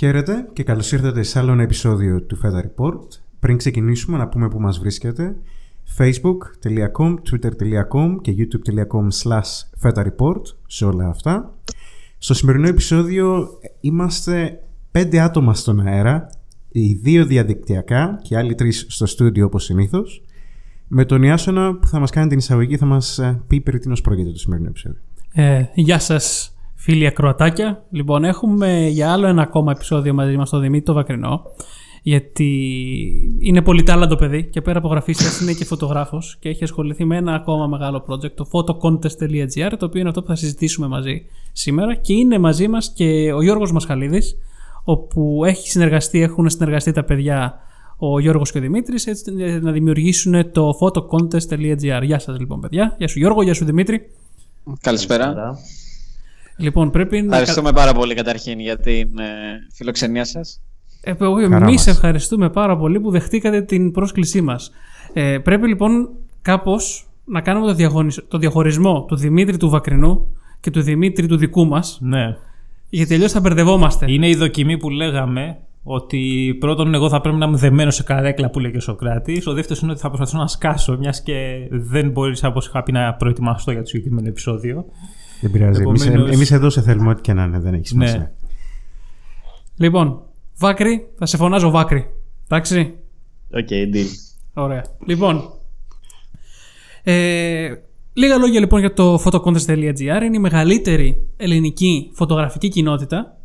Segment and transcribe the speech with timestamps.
[0.00, 3.08] Χαίρετε και καλώς ήρθατε σε άλλο ένα επεισόδιο του Feta Report.
[3.40, 5.36] Πριν ξεκινήσουμε να πούμε που μας βρίσκεται
[5.98, 11.54] facebook.com, twitter.com και youtube.com slash Feta Report σε όλα αυτά.
[12.18, 13.48] Στο σημερινό επεισόδιο
[13.80, 16.26] είμαστε πέντε άτομα στον αέρα,
[16.68, 20.22] οι δύο διαδικτυακά και άλλοι τρεις στο στούντιο όπως συνήθως.
[20.88, 24.00] Με τον Ιάσονα που θα μας κάνει την εισαγωγή θα μας ε, πει περί τίνος
[24.00, 25.00] πρόκειται το σημερινό επεισόδιο.
[25.32, 27.84] Ε, γεια σας φίλοι ακροατάκια.
[27.90, 31.42] Λοιπόν, έχουμε για άλλο ένα ακόμα επεισόδιο μαζί μας τον Δημήτρη το Βακρινό.
[32.02, 32.48] Γιατί
[33.38, 37.16] είναι πολύ τάλαντο παιδί και πέρα από γραφίστας είναι και φωτογράφος και έχει ασχοληθεί με
[37.16, 41.22] ένα ακόμα μεγάλο project, το photocontest.gr, το οποίο είναι αυτό που θα συζητήσουμε μαζί
[41.52, 41.94] σήμερα.
[41.94, 44.36] Και είναι μαζί μας και ο Γιώργος Μασχαλίδης,
[44.84, 47.58] όπου έχει συνεργαστεί, έχουν συνεργαστεί τα παιδιά
[47.96, 52.02] ο Γιώργος και ο Δημήτρης έτσι, να δημιουργήσουν το photocontest.gr.
[52.02, 52.94] Γεια σας λοιπόν παιδιά.
[52.98, 54.10] Γεια σου Γιώργο, γεια σου Δημήτρη.
[54.80, 55.56] Καλησπέρα.
[56.60, 57.36] Λοιπόν, πρέπει να...
[57.36, 59.26] Ευχαριστούμε πάρα πολύ καταρχήν για την ε,
[59.74, 60.60] φιλοξενία σας.
[61.02, 61.14] Ε,
[61.50, 64.70] Εμείς ευχαριστούμε πάρα πολύ που δεχτήκατε την πρόσκλησή μας.
[65.12, 66.08] Ε, πρέπει λοιπόν
[66.42, 68.24] κάπως να κάνουμε το, διαγωνισ...
[68.28, 71.98] το διαχωρισμό του Δημήτρη του Βακρινού και του Δημήτρη του δικού μας.
[72.00, 72.36] Ναι.
[72.88, 74.12] Γιατί αλλιώς θα μπερδευόμαστε.
[74.12, 78.50] Είναι η δοκιμή που λέγαμε ότι πρώτον εγώ θα πρέπει να είμαι δεμένος σε καρέκλα
[78.50, 79.46] που λέει και ο Σοκράτης.
[79.46, 82.92] Ο δεύτερος είναι ότι θα προσπαθήσω να σκάσω, μιας και δεν μπορείς, όπως είχα πει,
[82.92, 84.84] να προετοιμαστώ για το συγκεκριμένο επεισόδιο.
[85.40, 85.80] Δεν πειράζει.
[85.80, 88.18] Επομένως- Εμείς, εδώ σε θέλουμε ό,τι και να είναι, δεν έχει σημασία.
[88.18, 88.30] Ναι.
[89.76, 90.22] Λοιπόν,
[90.58, 92.10] Βάκρη, θα σε φωνάζω Βάκρη.
[92.44, 92.94] Εντάξει.
[93.54, 94.06] OK, deal.
[94.54, 94.84] Ωραία.
[95.06, 95.52] Λοιπόν.
[97.02, 97.74] Ε,
[98.12, 99.98] λίγα λόγια λοιπόν για το photocontest.gr.
[100.24, 103.36] Είναι η μεγαλύτερη ελληνική φωτογραφική κοινότητα.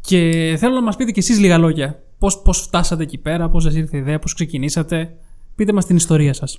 [0.00, 2.02] Και θέλω να μας πείτε κι εσείς λίγα λόγια.
[2.18, 5.14] Πώς, πώς φτάσατε εκεί πέρα, πώς σας ήρθε η ιδέα, πώς ξεκινήσατε.
[5.54, 6.58] Πείτε μας την ιστορία σας.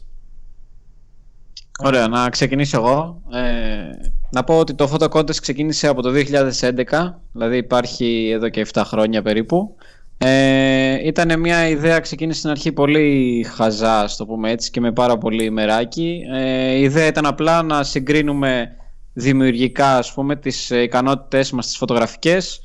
[1.83, 3.21] Ωραία, να ξεκινήσω εγώ.
[3.31, 8.67] Ε, να πω ότι το Photo Contest ξεκίνησε από το 2011, δηλαδή υπάρχει εδώ και
[8.73, 9.75] 7 χρόνια περίπου.
[10.17, 14.91] Ε, ήταν μια ιδέα, ξεκίνησε στην αρχή πολύ χαζά, ας το πούμε έτσι, και με
[14.91, 16.21] πάρα πολύ μεράκι.
[16.33, 18.71] Ε, η ιδέα ήταν απλά να συγκρίνουμε
[19.13, 22.61] δημιουργικά, ας πούμε, τις ε, ικανότητές μας, τις φωτογραφικές,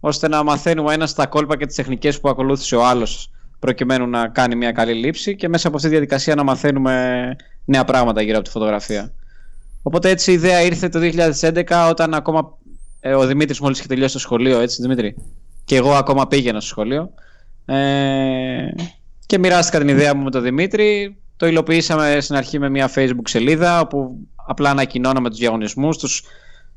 [0.00, 4.28] ώστε να μαθαίνουμε ένα τα κόλπα και τις τεχνικές που ακολούθησε ο άλλος προκειμένου να
[4.28, 8.36] κάνει μια καλή λήψη και μέσα από αυτή τη διαδικασία να μαθαίνουμε νέα πράγματα γύρω
[8.36, 9.12] από τη φωτογραφία.
[9.82, 10.98] Οπότε έτσι η ιδέα ήρθε το
[11.40, 12.58] 2011 όταν ακόμα
[13.00, 15.16] ε, ο Δημήτρης μόλις είχε τελειώσει το σχολείο, έτσι Δημήτρη;
[15.64, 17.10] Και εγώ ακόμα πήγαινα στο σχολείο.
[17.64, 18.68] Ε,
[19.26, 21.16] και μοιράστηκα την ιδέα μου με τον Δημήτρη.
[21.36, 24.16] Το υλοποιήσαμε στην αρχή με μια facebook σελίδα όπου
[24.46, 26.22] απλά ανακοινώναμε τους διαγωνισμούς τους.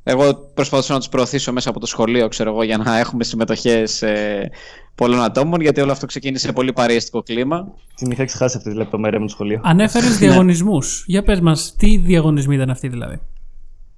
[0.04, 4.02] Εγώ προσπαθούσα να τους προωθήσω μέσα από το σχολείο, ξέρω εγώ, για να έχουμε συμμετοχές
[4.02, 4.50] ε,
[4.96, 7.74] πολλών ατόμων, γιατί όλο αυτό ξεκίνησε σε πολύ παρεστικό κλίμα.
[7.96, 9.62] Την είχα ξεχάσει αυτή τη λεπτομέρεια με το σχολείο.
[9.64, 11.04] Ανέφερες διαγωνισμούς.
[11.08, 13.20] Για πες μας, τι διαγωνισμοί ήταν αυτοί δηλαδή;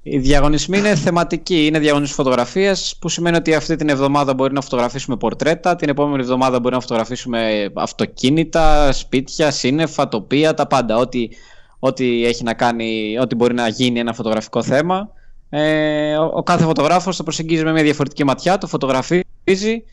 [0.02, 4.62] Οι διαγωνισμοί είναι θεματικοί, είναι διαγωνισμοί φωτογραφίας, που σημαίνει ότι αυτή την εβδομάδα μπορεί να
[4.62, 10.98] φωτογραφίσουμε πορτρέτα, την επόμενη εβδομάδα μπορεί να φωτογραφίσουμε αυτοκίνητα, σπίτια, σύννεφα, τοπία, τα πάντα.
[10.98, 11.28] Ό,τι,
[11.80, 15.10] ό,τι έχει να κάνει, ό,τι μπορεί να γίνει ένα φωτογραφικό θέμα.
[15.56, 19.84] Ε, ο, ο κάθε φωτογράφος το προσεγγίζει με μια διαφορετική ματιά, το φωτογραφίζει,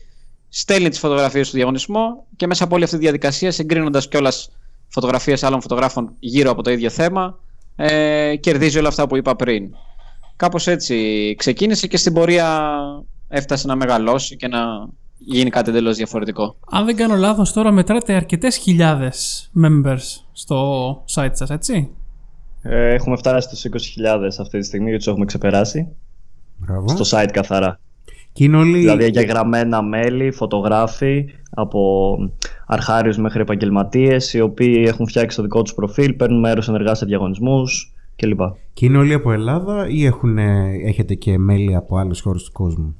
[0.49, 4.51] στέλνει τις φωτογραφίες στο διαγωνισμό και μέσα από όλη αυτή τη διαδικασία, συγκρίνοντας κιόλας
[4.87, 7.39] φωτογραφίες άλλων φωτογράφων γύρω από το ίδιο θέμα,
[7.75, 9.73] ε, κερδίζει όλα αυτά που είπα πριν.
[10.35, 10.95] Κάπως έτσι
[11.37, 12.69] ξεκίνησε και στην πορεία
[13.27, 14.59] έφτασε να μεγαλώσει και να
[15.17, 16.55] γίνει κάτι εντελώς διαφορετικό.
[16.69, 21.89] Αν δεν κάνω λάθος τώρα μετράτε αρκετές χιλιάδες members στο site σας, έτσι;
[22.61, 25.87] Ε, έχουμε φτάσει στους 20.000 αυτή τη στιγμή γιατί τους έχουμε ξεπεράσει.
[26.57, 26.87] Μπράβο.
[26.87, 27.79] Στο site καθαρά.
[28.33, 28.79] Και είναι όλοι.
[28.79, 32.15] Δηλαδή εγγεγραμμένα μέλη, φωτογράφοι από
[32.65, 37.05] αρχάριους μέχρι επαγγελματίες οι οποίοι έχουν φτιάξει το δικό τους προφίλ, παίρνουν μέρος ενεργά σε
[37.05, 38.39] διαγωνισμούς κλπ.
[38.73, 40.37] Και είναι όλοι από Ελλάδα ή έχουν,
[40.85, 42.95] έχετε και μέλη από άλλες χώρες του κόσμου;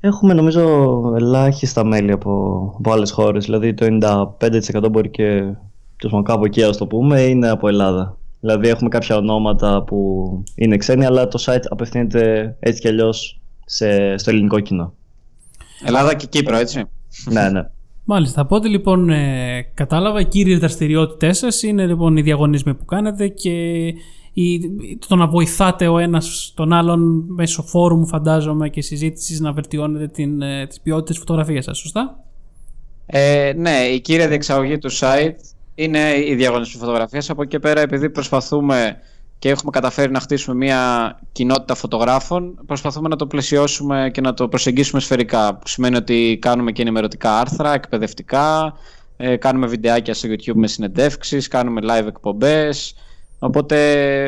[0.00, 0.62] Έχουμε νομίζω
[1.16, 5.26] ελάχιστα μέλη από, από άλλες χώρες, δηλαδή το 95% μπορεί και
[5.96, 8.18] τέλος πάντων, κάπου εκεί ας το πούμε είναι από Ελλάδα.
[8.40, 14.16] Δηλαδή έχουμε κάποια ονόματα που είναι ξένοι αλλά το site απευθύνεται έτσι κι αλλιώς σε,
[14.16, 14.94] στο ελληνικό κοινό.
[15.84, 16.84] Ελλάδα και Κύπρο, έτσι.
[17.30, 17.70] ναι, ναι.
[18.04, 18.40] Μάλιστα.
[18.40, 23.28] Από ό,τι λοιπόν ε, κατάλαβα, οι κύριε δραστηριότητές σας είναι λοιπόν οι διαγωνισμοί που κάνετε
[23.28, 23.50] και
[24.32, 24.60] η,
[25.08, 30.42] το να βοηθάτε ο ένας τον άλλον μέσω φόρουμ, φαντάζομαι, και συζήτησης να βελτιώνετε την,
[30.42, 32.24] ε, τις ποιότητες φωτογραφίας σας, σωστά;
[33.06, 35.34] Ε, ναι, η κύρια διεξαγωγή του site
[35.82, 37.30] είναι η διαγωνισμή φωτογραφίας.
[37.30, 38.96] Από εκεί και πέρα, επειδή προσπαθούμε
[39.38, 44.48] και έχουμε καταφέρει να χτίσουμε μια κοινότητα φωτογράφων, προσπαθούμε να το πλαισιώσουμε και να το
[44.48, 45.54] προσεγγίσουμε σφαιρικά.
[45.54, 48.74] Που σημαίνει ότι κάνουμε και ενημερωτικά άρθρα, εκπαιδευτικά,
[49.16, 52.94] ε, κάνουμε βιντεάκια στο YouTube με συνεντεύξεις, κάνουμε live εκπομπές.
[53.38, 53.76] Οπότε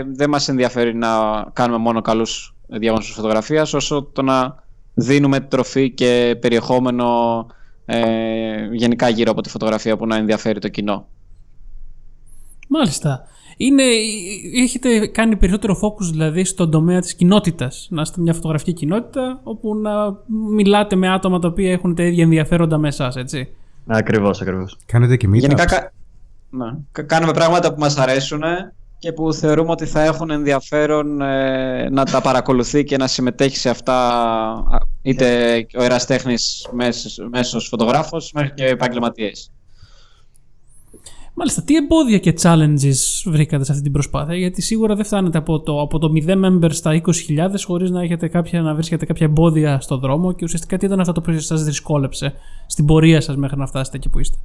[0.08, 1.08] δεν μας ενδιαφέρει να
[1.52, 4.64] κάνουμε μόνο καλούς διαγωνισμούς φωτογραφίας, όσο το να
[4.94, 7.46] δίνουμε τροφή και περιεχόμενο
[7.84, 11.06] ε, γενικά γύρω από τη φωτογραφία που να ενδιαφέρει το κοινό.
[12.72, 13.26] Μάλιστα.
[13.56, 13.82] Είναι,
[14.62, 17.86] έχετε κάνει περισσότερο focus δηλαδή στον τομέα της κοινότητας.
[17.90, 19.90] Να είστε μια φωτογραφική κοινότητα όπου να
[20.54, 23.48] μιλάτε με άτομα τα οποία έχουν τα ίδια ενδιαφέροντα με εσάς, έτσι.
[23.86, 24.76] Ακριβώς, ακριβώς.
[24.86, 25.38] Κάνετε και meetups.
[25.38, 25.92] Γενικά κα-
[26.50, 26.64] ναι.
[26.92, 28.42] Κα- κάνουμε πράγματα που μας αρέσουν
[28.98, 33.68] και που θεωρούμε ότι θα έχουν ενδιαφέρον ε, να τα παρακολουθεί και να συμμετέχει σε
[33.70, 33.94] αυτά
[34.52, 35.26] α, είτε
[35.78, 39.50] ο εραστέχνης μέσος, μέσος φωτογράφος μέχρι και επαγγελματίες.
[41.34, 45.60] Μάλιστα, τι εμπόδια και challenges βρήκατε σε αυτή την προσπάθεια, γιατί σίγουρα δεν φτάνετε από
[45.60, 47.10] το, από το 0 members στα 20.000
[47.64, 51.12] χωρίς να, έχετε κάποια, να βρίσκετε κάποια εμπόδια στο δρόμο και ουσιαστικά τι ήταν αυτό
[51.12, 52.34] το οποίο σας δυσκόλεψε
[52.66, 54.36] στην πορεία σας μέχρι να φτάσετε εκεί που είστε;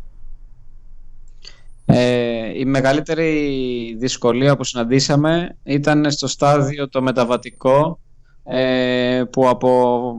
[1.86, 8.00] Ε, η μεγαλύτερη δυσκολία που συναντήσαμε ήταν στο στάδιο το μεταβατικό
[8.44, 10.14] ε, που από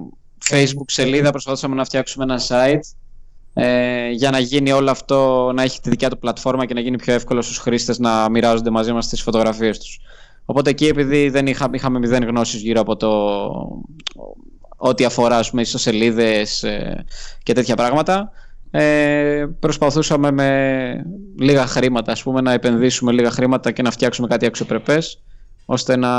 [0.50, 2.97] Facebook σελίδα προσπαθούσαμε να φτιάξουμε ένα site
[3.60, 6.96] ε, για να γίνει όλο αυτό, να έχει τη δικιά του πλατφόρμα και να γίνει
[6.96, 10.00] πιο εύκολο στους χρήστες να μοιράζονται μαζί μας τις φωτογραφίες τους.
[10.44, 13.08] Οπότε εκεί επειδή δεν είχα, είχαμε μηδέν γνώσεις γύρω από το
[14.76, 17.04] ό,τι αφορά ας πούμε, ιστοσελίδες ε,
[17.42, 18.30] και τέτοια πράγματα
[18.70, 21.04] ε, προσπαθούσαμε με
[21.38, 25.22] λίγα χρήματα ας πούμε, να επενδύσουμε λίγα χρήματα και να φτιάξουμε κάτι αξιοπρεπές
[25.70, 26.10] ώστε να,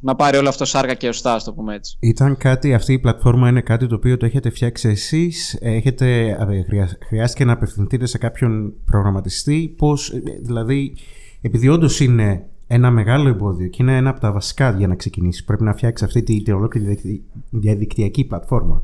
[0.00, 1.96] να πάρει όλο αυτό σάρκα και οστά, ας το πούμε έτσι.
[2.00, 6.62] Ήταν κάτι, αυτή η πλατφόρμα είναι κάτι το οποίο το έχετε φτιάξει εσείς, έχετε, ε,
[6.62, 10.94] χρειά- χρειάστηκε να απευθυνθείτε σε κάποιον προγραμματιστή, πώς, ε, δηλαδή,
[11.40, 15.44] επειδή όντως είναι ένα μεγάλο εμπόδιο και είναι ένα από τα βασικά για να ξεκινήσει,
[15.44, 18.82] πρέπει να φτιάξει αυτή τη, τη ολόκληρη διαδικ- διαδικτυακή πλατφόρμα.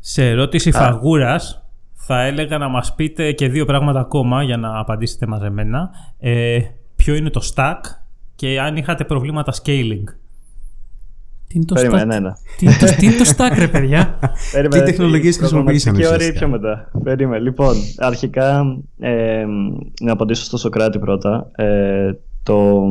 [0.00, 1.62] Σε ερώτηση φαγούρας
[1.92, 5.90] θα έλεγα να μας πείτε και δύο πράγματα ακόμα για να απαντήσετε μαζεμένα.
[6.18, 6.60] Ε,
[6.96, 7.80] ποιο είναι το stack
[8.36, 10.04] και αν είχατε προβλήματα scaling.
[11.48, 12.32] Τι είναι το Περίμενε, stack, ναι, ναι.
[12.56, 14.18] τι, είναι το, τι είναι το stack ρε παιδιά;
[14.52, 16.60] Περίμενε, Τι τεχνολογίες η χρησιμοποιήσαμε προγραμματική όρη ουσιαστικά.
[16.60, 17.02] πιο μετά.
[17.02, 17.42] Περίμενε.
[17.42, 19.44] Λοιπόν, αρχικά ε,
[20.00, 21.50] να απαντήσω στο Σοκράτη πρώτα.
[21.56, 22.12] Ε,
[22.42, 22.82] το...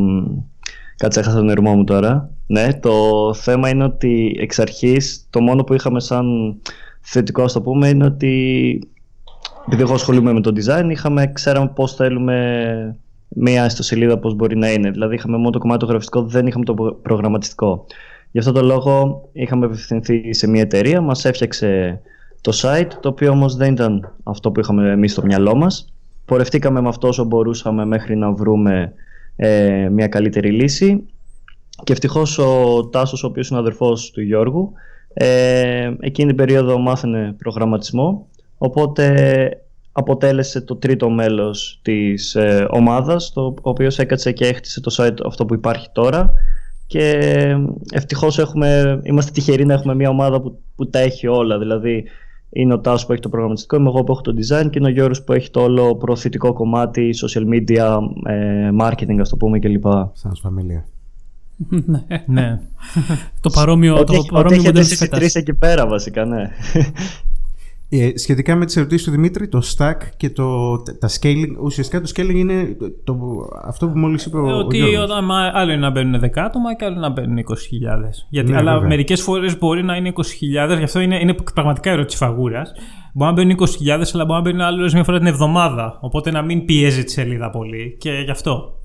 [0.98, 2.30] Κάτσε, έχασα τον ερμό μου τώρα.
[2.48, 6.56] Ναι, το θέμα είναι ότι εξ αρχής το μόνο που είχαμε σαν
[7.02, 8.80] θετικό, ας το πούμε, είναι ότι
[9.66, 14.72] επειδή εγώ ασχολούμαι με το design, είχαμε, ξέραμε πώς θέλουμε μία ιστοσελίδα πώς μπορεί να
[14.72, 14.90] είναι.
[14.90, 17.86] Δηλαδή είχαμε μόνο το κομμάτι το γραφιστικό, δεν είχαμε το προ- προγραμματιστικό.
[18.32, 22.02] Γι' αυτό το λόγο είχαμε απευθυνθεί σε μια εταιρεία, μας έφτιαξε
[22.42, 25.94] το site, το οποίο όμως δεν ήταν αυτό που είχαμε εμείς στο μυαλό μας.
[26.26, 28.94] Πορευτήκαμε με αυτό όσο μπορούσαμε μέχρι να βρούμε
[29.36, 31.06] ε, μια καλύτερη λύση
[31.84, 34.72] και ευτυχώς ο Τάσος, ο οποίος είναι αδερφός του Γιώργου,
[35.14, 38.28] ε, εκείνη την περίοδο μάθαινε προγραμματισμό,
[38.58, 39.65] οπότε
[39.98, 45.18] αποτέλεσε το τρίτο μέλος της ε, ομάδας, το, ο οποίος έκατσε και έχτισε το site
[45.26, 46.32] αυτό που υπάρχει τώρα
[46.88, 47.20] και
[47.92, 52.04] ευτυχώς έχουμε, είμαστε τυχεροί να έχουμε μια ομάδα που, που τα έχει όλα, δηλαδή
[52.50, 54.88] είναι ο Τάσος που έχει το προγραμματιστικό, είμαι εγώ που έχω το design και είναι
[54.88, 59.60] ο Γιώργος που έχει το όλο προωθητικό κομμάτι, social media, ε, marketing ας το πούμε
[59.60, 59.86] κλπ.
[60.14, 60.86] Σαν φαμίλια.
[61.86, 62.04] ναι.
[62.26, 62.60] ναι.
[63.42, 65.20] Το παρόμοιο, Ό,τι, το έχει- ό,τι παρόμοιο έχετε μοντέλο εσείς της οι φέτας.
[65.20, 66.50] τρεις εκεί πέρα βασικά, ναι.
[68.00, 72.12] Ε, σχετικά με τις ερωτήσεις του Δημήτρη, το stack και το, τα scaling, ουσιαστικά το
[72.16, 73.16] scaling είναι το, το-
[73.66, 75.04] αυτό που μόλις είπε ο, ο ότι Γιώργος.
[75.04, 77.44] όταν, μα- άλλο είναι να μπαίνουν 10 άτομα και άλλο να μπαίνουν 20.000.
[78.30, 78.88] Γιατί, Ναι, αλλά βέβαια.
[78.88, 82.72] μερικές φορές μπορεί να είναι 20.000, γι' αυτό είναι, είναι πραγματικά ερώτηση φαγούρας.
[83.14, 85.98] Μπορεί να μπαίνουν 20.000, αλλά μπορεί να μπαίνουν άλλο μια φορά την εβδομάδα.
[86.02, 88.80] Οπότε να μην πιέζει τη σελίδα πολύ και γι' αυτό.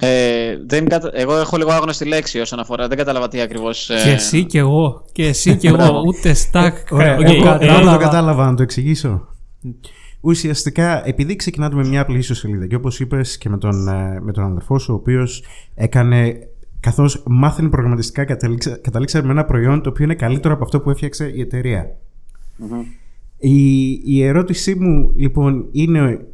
[0.00, 1.10] Ε, δεν κατα...
[1.14, 3.90] Εγώ έχω λίγο άγνωστη λέξη όσον αφορά, δεν κατάλαβα τι ακριβώς...
[3.90, 5.04] ε, Και εσύ και εγώ.
[5.12, 6.02] Και εσύ και εγώ.
[6.08, 6.72] Ούτε stack.
[6.90, 7.92] Ωραία, εγώ εγώ, εγώ κατάλαβα.
[7.92, 9.28] το κατάλαβα να το εξηγήσω.
[10.20, 14.32] Ουσιαστικά, επειδή ξεκινάτε με μια απλή ιστοσελίδα και όπως είπες και με τον, ε, με
[14.32, 16.48] τον αδερφό σου, ο οποίος έκανε,
[16.80, 20.90] καθώς μάθαινε προγραμματιστικά, καταλήξα, καταλήξαμε με ένα προϊόν το οποίο είναι καλύτερο από αυτό που
[20.90, 21.96] έφτιαξε η εταιρεία.
[23.36, 26.26] Η, η ερώτησή μου λοιπόν είναι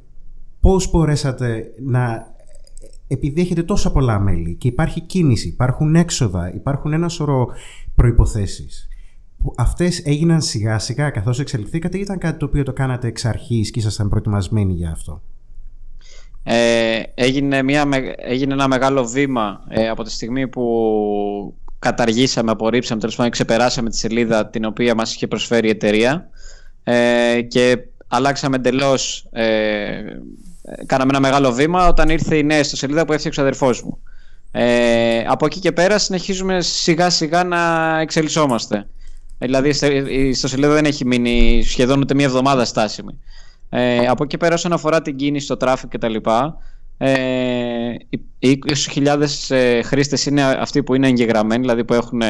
[0.60, 2.34] πώς μπορέσατε να
[3.08, 7.48] επειδή έχετε τόσα πολλά μέλη και υπάρχει κίνηση, υπάρχουν έξοδα, υπάρχουν ένα σωρό
[7.94, 8.88] προϋποθέσεις
[9.38, 13.24] που αυτές έγιναν σιγά σιγά καθώς εξελιχθήκατε ή ήταν κάτι το οποίο το κάνατε εξ
[13.24, 15.22] αρχής και ήσασταν προετοιμασμένοι για αυτό;
[16.42, 20.64] Ε, έγινε, μια, με- έγινε ένα μεγάλο βήμα ε, από τη στιγμή που
[21.78, 26.28] καταργήσαμε, απορρίψαμε, τέλος πάντων ξεπεράσαμε τη σελίδα την οποία μας είχε προσφέρει η εταιρεία
[26.84, 27.76] ε, και
[28.08, 29.28] αλλάξαμε εντελώς.
[30.68, 33.98] Ε, κάναμε ένα μεγάλο βήμα όταν ήρθε η νέα ιστοσελίδα που έφτιαξε ο αδερφός μου.
[34.50, 37.60] Ε, από εκεί και πέρα συνεχίζουμε σιγά σιγά να
[38.00, 38.76] εξελισσόμαστε.
[39.38, 39.72] Ε, Δηλαδή
[40.08, 43.20] η ιστοσελίδα δεν έχει μείνει σχεδόν ούτε μία εβδομάδα στάσιμη.
[43.70, 46.14] Ε, από εκεί πέρα όσον αφορά την κίνηση, το traffic κτλ.
[46.98, 47.94] Ε,
[48.38, 48.58] οι
[48.94, 52.22] 20.000 ε, χρήστες είναι αυτοί που είναι εγγεγραμμένοι, δηλαδή που έχουν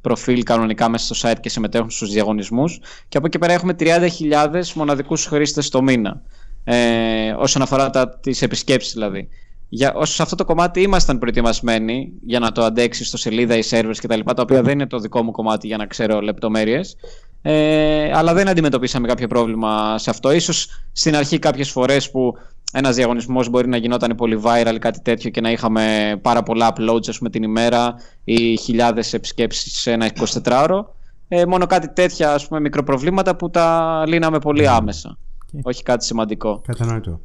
[0.00, 4.72] προφίλ κανονικά μέσα στο site και συμμετέχουν στους διαγωνισμούς και από εκεί πέρα έχουμε 30.000
[4.74, 6.22] μοναδικούς χρήστες το μήνα
[6.64, 9.28] ε, όσον αφορά τα, τις επισκέψεις δηλαδή.
[9.68, 13.62] Για, όσο σε αυτό το κομμάτι ήμασταν προετοιμασμένοι για να το αντέξεις στο σελίδα, οι
[13.70, 14.20] servers κτλ.
[14.24, 16.96] Τα, τα οποία δεν είναι το δικό μου κομμάτι για να ξέρω λεπτομέρειες.
[17.42, 20.32] Ε, αλλά δεν αντιμετωπίσαμε κάποιο πρόβλημα σε αυτό.
[20.32, 22.34] Ίσως στην αρχή κάποιες φορές που
[22.72, 27.08] ένας διαγωνισμός μπορεί να γινόταν πολύ viral κάτι τέτοιο και να είχαμε πάρα πολλά uploads
[27.08, 30.10] ας πούμε, την ημέρα ή χιλιάδες επισκέψεις σε ένα
[30.42, 30.84] 24ωρο.
[31.28, 35.18] Ε, μόνο κάτι τέτοια ας πούμε, μικροπροβλήματα που τα λύναμε πολύ άμεσα.
[35.62, 36.62] Όχι κάτι σημαντικό.
[36.66, 37.20] Κατανοητό.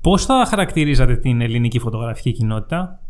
[0.00, 3.00] Πώς θα χαρακτηρίζατε την ελληνική φωτογραφική κοινότητα,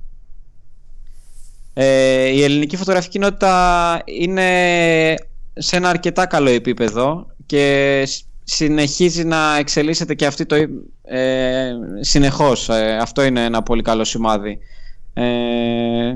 [1.75, 5.15] ε, Η ελληνική φωτογραφική κοινότητα είναι
[5.55, 8.05] σε ένα αρκετά καλό επίπεδο και
[8.45, 10.57] συνεχίζει να εξελίσσεται και αυτή το
[11.03, 12.69] ε, συνεχώς.
[12.69, 14.59] Ε, αυτό είναι ένα πολύ καλό σημάδι.
[15.15, 16.15] Ε,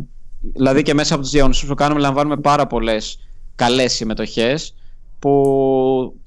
[0.52, 3.18] δηλαδή και μέσα από τους διαγωνισμούς που κάνουμε λαμβάνουμε πάρα πολλές
[3.54, 4.74] καλές συμμετοχές
[5.18, 6.20] που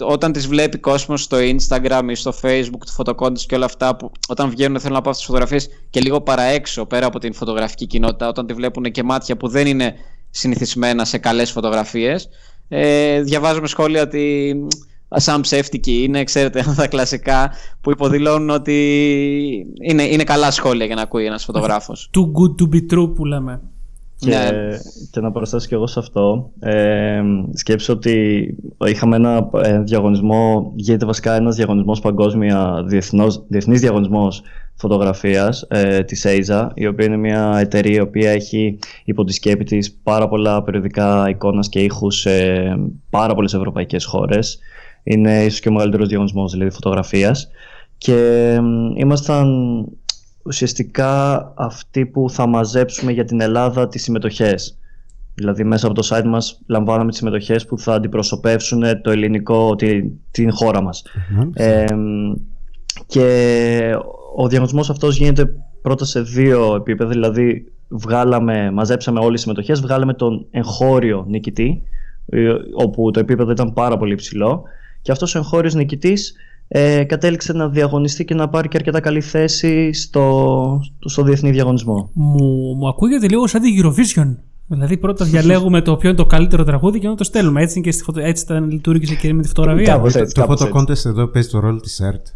[0.00, 4.12] όταν τις βλέπει κόσμος στο Instagram ή στο Facebook, του φωτοκόντες και όλα αυτά που
[4.28, 8.28] όταν βγαίνουν θέλουν να πάω στις φωτογραφίες και λίγο παραέξω πέρα από την φωτογραφική κοινότητα
[8.28, 9.94] όταν τη βλέπουν και μάτια που δεν είναι
[10.30, 12.28] συνηθισμένα σε καλές φωτογραφίες
[12.68, 14.54] ε, διαβάζουμε σχόλια ότι
[15.16, 18.76] σαν ψεύτικη είναι, ξέρετε, τα κλασικά που υποδηλώνουν ότι
[19.80, 22.10] είναι, είναι καλά σχόλια για να ακούει ένας φωτογράφος.
[22.14, 23.60] Too good to be true που λέμε.
[24.20, 24.78] Και, ναι.
[25.10, 27.20] και να προσθέσω και εγώ σε αυτό, ε,
[27.52, 28.46] σκέψω ότι
[28.86, 34.42] είχαμε ένα ε, διαγωνισμό, γίνεται βασικά ένας διαγωνισμός παγκόσμια, διεθνός, διεθνής διαγωνισμός
[34.74, 39.64] φωτογραφίας ε, της ASA, η οποία είναι μια εταιρεία η οποία έχει υπό τη σκέπη
[39.64, 42.30] της πάρα πολλά περιοδικά εικόνας και ήχους σε
[43.10, 44.58] πάρα πολλές ευρωπαϊκές χώρες.
[45.02, 47.50] Είναι ίσως και ο μεγαλύτερος διαγωνισμός δηλαδή φωτογραφίας
[47.98, 48.52] και
[48.96, 49.48] ήμασταν
[50.42, 54.78] ουσιαστικά αυτοί που θα μαζέψουμε για την Ελλάδα τις συμμετοχές.
[55.34, 60.10] Δηλαδή μέσα από το site μας λαμβάνουμε τις συμμετοχές που θα αντιπροσωπεύσουν το ελληνικό, την,
[60.30, 61.02] την χώρα μας.
[63.06, 63.96] και
[64.36, 70.14] ο διαγωνισμός αυτός γίνεται πρώτα σε δύο επίπεδα, δηλαδή βγάλαμε, μαζέψαμε όλες τις συμμετοχές, βγάλαμε
[70.14, 71.82] τον εγχώριο νικητή,
[72.26, 74.62] ε, όπου το επίπεδο ήταν πάρα πολύ υψηλό
[75.02, 76.34] και αυτός ο εγχώριος νικητής
[76.72, 82.10] ε, κατέληξε να διαγωνιστεί και να πάρει και αρκετά καλή θέση στο, στο διεθνή διαγωνισμό.
[82.12, 84.36] Μου, μου ακούγεται λίγο σαν την Eurovision.
[84.66, 87.62] Δηλαδή πρώτα διαλέγουμε το ποιο είναι το καλύτερο τραγούδι και να το στέλνουμε.
[87.62, 88.20] Έτσι, και στη φωτο...
[88.20, 89.84] έτσι ήταν λειτουργήσε και με τη φωτογραφία.
[89.84, 92.26] Κάπως έτσι, το κάπως photo contest εδώ παίζει το ρόλο της ΕΡΤ.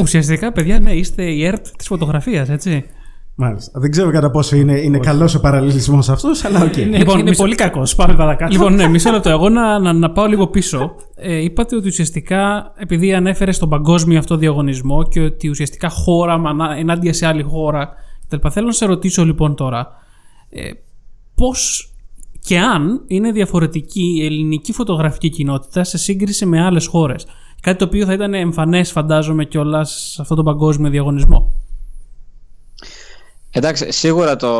[0.00, 2.84] Ουσιαστικά, παιδιά, ναι, είστε η ΕΡΤ της φωτογραφίας, έτσι.
[3.34, 3.80] Μάλιστα.
[3.80, 6.76] Δεν ξέρω κατά πόσο είναι, είναι καλός ο παραλληλισμός αυτός, αλλά οκ.
[6.76, 7.94] Ναι, Λοιπόν, είναι μισό- πολύ κακός.
[7.94, 8.52] Πάμε παρακάτω.
[8.52, 9.28] Λοιπόν, ναι, μισό λεπτό.
[9.30, 10.94] Εγώ να, να, να πάω λίγο πίσω.
[11.14, 16.48] Ε, είπατε ότι ουσιαστικά, επειδή ανέφερες στον παγκόσμιο αυτό διαγωνισμό και ότι ουσιαστικά χώρα με
[16.48, 17.88] ανά- ενάντια σε άλλη χώρα
[18.28, 18.48] κτλ.
[18.50, 19.88] Θέλω να σε ρωτήσω λοιπόν τώρα,
[20.50, 20.70] ε,
[21.34, 21.92] πώς
[22.40, 27.26] και αν είναι διαφορετική η ελληνική φωτογραφική κοινότητα σε σύγκριση με άλλες χώρες.
[27.60, 31.52] Κάτι το οποίο θα ήταν εμφανές, φαντάζομαι, κιόλας σε αυτόν τον παγκόσμιο διαγωνισμό.
[33.54, 34.50] Εντάξει, σίγουρα το,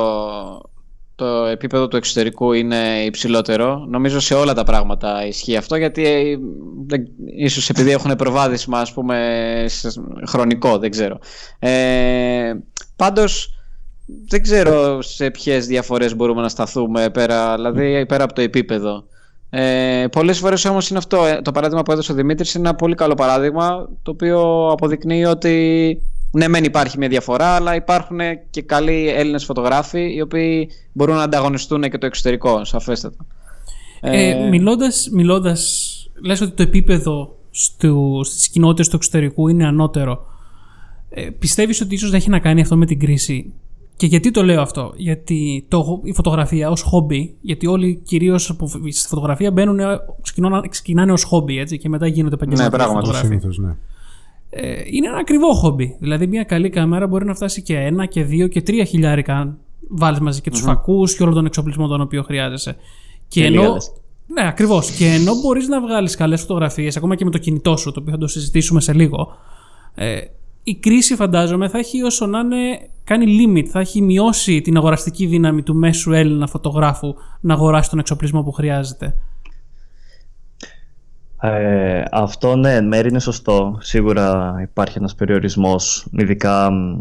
[1.15, 3.85] το επίπεδο του εξωτερικού είναι υψηλότερο.
[3.89, 6.37] Νομίζω σε όλα τα πράγματα ισχύει αυτό γιατί ε,
[6.87, 7.07] δεν-
[7.37, 9.17] ίσως επειδή έχουν προβάδισμα ας πούμε
[9.69, 9.93] σε-
[10.27, 11.19] χρονικό, δεν ξέρω.
[11.59, 12.53] Ε,
[12.97, 13.55] πάντως
[14.29, 19.05] δεν ξέρω σε ποιες διαφορές μπορούμε να σταθούμε πέρα, δηλαδή πέρα από το επίπεδο.
[19.51, 22.77] Ε, πολλές φορές όμως είναι αυτό, ε, το παράδειγμα που έδωσε ο Δημήτρης είναι ένα
[22.77, 25.99] πολύ καλό παράδειγμα το οποίο αποδεικνύει ότι
[26.33, 28.19] ναι μεν υπάρχει μια διαφορά αλλά υπάρχουν
[28.51, 33.27] και καλοί Έλληνες φωτογράφοι οι οποίοι μπορούν να ανταγωνιστούν και το εξωτερικό, σαφέστατα.
[34.01, 35.93] Ε, μιλώντας, μιλώντας,
[36.25, 40.27] λες ότι το επίπεδο στου, στις κοινότητες του εξωτερικού είναι ανώτερο.
[41.09, 43.53] Ε, πιστεύεις ότι ίσως έχει να κάνει αυτό με την κρίση;
[43.97, 48.69] Και γιατί το λέω αυτό; Γιατί το, η φωτογραφία ως χόμπι, γιατί όλοι κυρίως από,
[48.69, 53.07] στη φωτογραφία μπαίνουν, ε, ξεκινάνε, ξεκινάνε ως χόμπι έτσι, και μετά γίνονται επαγγελματίες πράγματι.
[53.07, 53.27] φωτογράφοι.
[53.27, 53.77] Συνήθως, ναι.
[54.55, 55.97] Ε, είναι ένα ακριβό χόμπι.
[56.01, 59.59] Δηλαδή, μια καλή κάμερα μπορεί να φτάσει και ένα και δύο και τρία χιλιάρικα αν
[59.89, 62.77] βάλεις μαζί και τους φακούς και όλο τον εξοπλισμό τον οποίο χρειάζεσαι.
[63.29, 63.61] Και, Και ενώ.
[63.61, 63.93] λίγα λεφτά.
[64.27, 64.91] Ναι, ακριβώς.
[64.91, 68.13] Και ενώ μπορείς να βγάλεις καλές φωτογραφίες, ακόμα και με το κινητό σου, το οποίο
[68.13, 69.37] θα το συζητήσουμε σε λίγο,
[69.95, 70.21] ε,
[70.63, 75.27] η κρίση φαντάζομαι θα έχει όσο να είναι κάνει limit, θα έχει μειώσει την αγοραστική
[75.27, 79.15] δύναμη του μέσου Έλληνα φωτογράφου να αγοράσει τον εξοπλισμό που χρειάζεται.
[81.45, 83.79] Ε, αυτό ναι, εν μέρει είναι σωστό.
[83.81, 86.99] Σίγουρα υπάρχει ένας περιορισμός, ειδικά μ,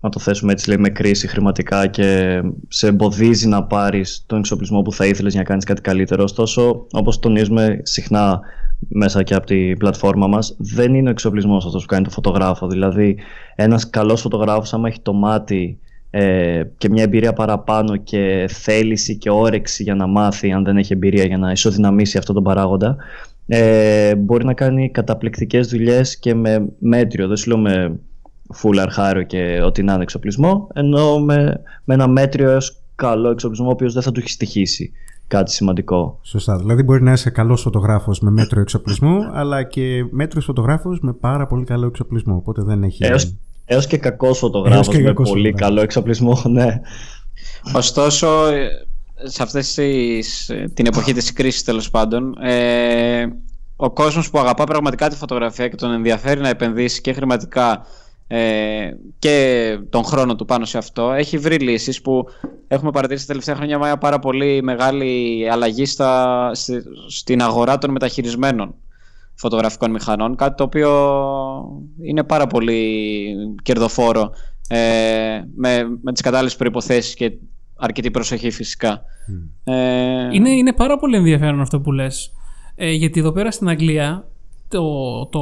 [0.00, 4.82] να το θέσουμε έτσι λέει με κρίση χρηματικά και σε εμποδίζει να πάρεις τον εξοπλισμό
[4.82, 6.22] που θα ήθελες για να κάνεις κάτι καλύτερο.
[6.22, 8.40] Ωστόσο, όπως τονίζουμε συχνά,
[8.88, 12.66] μέσα και από την πλατφόρμα μας δεν είναι ο εξοπλισμός αυτός που κάνει το φωτογράφο
[12.66, 13.18] δηλαδή
[13.54, 15.78] ένας καλός φωτογράφος άμα έχει το μάτι
[16.10, 20.92] ε, και μια εμπειρία παραπάνω και θέληση και όρεξη για να μάθει αν δεν έχει
[20.92, 22.96] εμπειρία για να ισοδυναμήσει αυτόν τον παράγοντα
[23.52, 28.00] ε, μπορεί να κάνει καταπληκτικές δουλειές και με μέτριο, δεν σου λέω με
[28.62, 33.66] full αρχάριο και ό,τι να είναι εξοπλισμό ενώ με, με ένα μέτριο έως καλό εξοπλισμό
[33.66, 34.92] ο οποίος δεν θα του έχει στοιχήσει
[35.26, 36.18] κάτι σημαντικό.
[36.22, 36.58] Σωστά.
[36.58, 41.46] Δηλαδή μπορεί να είσαι καλός φωτογράφος με μέτρο εξοπλισμό, αλλά και μέτρο φωτογράφος με πάρα
[41.46, 42.34] πολύ καλό εξοπλισμό.
[42.34, 43.04] Οπότε δεν έχει.
[43.04, 45.68] Έως, έως και κακός φωτογράφος με κακός πολύ φωτογράφος.
[45.68, 46.80] καλό εξοπλισμό, ναι.
[47.74, 48.68] Ωστόσο, ε,
[49.22, 53.26] σε αυτές τις, ε, την εποχή της κρίσης τέλος πάντων, ε,
[53.76, 57.86] ο κόσμος που αγαπά πραγματικά τη φωτογραφία και τον ενδιαφέρει να επενδύσει και χρηματικά
[58.26, 62.24] ε, και τον χρόνο του πάνω σε αυτό, έχει βρει λύσεις που
[62.68, 67.90] έχουμε παρατηρήσει τα τελευταία χρόνια μια πάρα πολύ μεγάλη αλλαγή στα, στη- στην αγορά των
[67.90, 68.74] μεταχειρισμένων
[69.34, 70.90] φωτογραφικών μηχανών, κάτι το οποίο
[72.02, 74.30] είναι πάρα πολύ κερδοφόρο
[74.68, 74.78] ε,
[75.54, 77.32] με, με τις κατάλληλες προϋποθέσεις και
[77.80, 79.02] αρκετή προσοχή φυσικά.
[79.64, 79.74] Ε,
[80.32, 82.32] Είναι, είναι πάρα πολύ ενδιαφέρον αυτό που λες.
[82.74, 84.24] Ε, γιατί εδώ πέρα στην Αγγλία
[84.68, 85.40] το, το,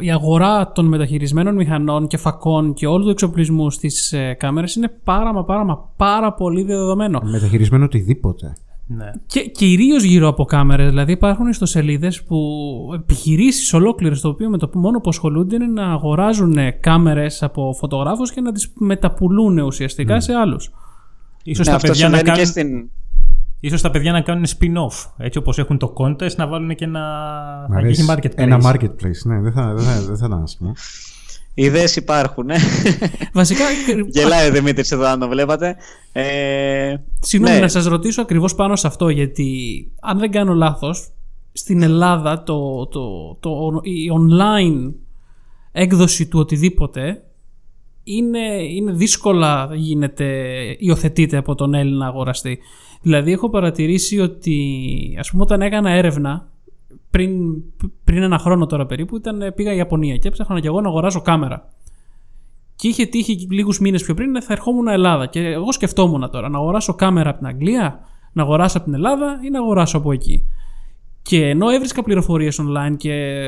[0.00, 4.88] η αγορά των μεταχειρισμένων μηχανών και φακών και όλου του εξοπλισμού στις ε, κάμερες είναι
[5.04, 7.20] πάρα μα πάρα μα πάρα πολύ δεδομένο.
[7.24, 8.52] Μεταχειρισμένο οτιδήποτε.
[8.86, 9.10] Ναι.
[9.26, 10.88] Και κυρίως γύρω από κάμερες.
[10.88, 12.38] Δηλαδή, υπάρχουν ιστοσελίδες που
[12.94, 18.32] επιχειρήσεις ολόκληρες, το οποίο με το μόνο που ασχολούνται είναι να αγοράζουν κάμερες από φωτογράφους
[18.32, 20.70] και να τις μεταπουλούν ουσιαστικά σε άλλους.
[21.42, 22.90] Ίσως, ναι, τα αυτό παιδιά να συμβαίνει κάνουν, και στην...
[23.60, 25.10] ίσως τα παιδιά να κάνουν spin-off.
[25.18, 27.00] Έτσι όπως έχουν το contest να βάλουν και ένα
[27.68, 28.02] Μ' να αρέσει.
[28.02, 28.38] έχει marketplace.
[28.38, 30.72] Ένα marketplace, ναι, δεν θα, δεν θα, δεν θα ήταν άσχημο.
[31.54, 32.56] Οι ιδέες υπάρχουν, ε.
[33.32, 33.64] Βασικά.
[34.08, 35.76] Γελάει ο Δημήτρης εδώ, αν το βλέπατε.
[36.12, 37.60] Ε, Συγγνώμη, ναι.
[37.60, 41.10] να σας ρωτήσω ακριβώς πάνω σε αυτό, γιατί αν δεν κάνω λάθος,
[41.52, 43.50] στην Ελλάδα το, το, το,
[43.82, 44.92] η online
[45.72, 47.22] έκδοση του οτιδήποτε
[48.02, 50.26] είναι, είναι δύσκολα γίνεται,
[50.78, 52.58] υιοθετείται από τον Έλληνα αγοραστή.
[53.02, 54.76] Δηλαδή έχω παρατηρήσει ότι
[55.18, 56.48] ας πούμε όταν έκανα έρευνα
[57.10, 57.32] πριν,
[58.04, 61.68] πριν ένα χρόνο τώρα περίπου ήταν, πήγα Ιαπωνία και έψαχνα και εγώ να αγοράσω κάμερα.
[62.76, 65.26] Και είχε τύχει λίγους μήνες πιο πριν θα ερχόμουν Ελλάδα.
[65.26, 68.00] Και εγώ σκεφτόμουν τώρα να αγοράσω κάμερα από την Αγγλία,
[68.32, 70.44] να αγοράσω από την Ελλάδα ή να αγοράσω από εκεί.
[71.22, 73.44] Και ενώ έβρισκα πληροφορίες online και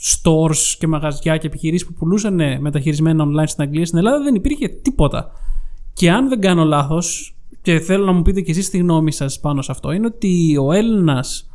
[0.00, 4.68] stores και μαγαζιά και επιχειρήσεις που πουλούσαν μεταχειρισμένα online στην Αγγλία, στην Ελλάδα δεν υπήρχε
[4.68, 5.30] τίποτα.
[5.92, 9.40] Και αν δεν κάνω λάθος, και θέλω να μου πείτε κι εσείς τη γνώμη σας
[9.40, 11.50] πάνω σε αυτό, είναι ότι ο Έλληνας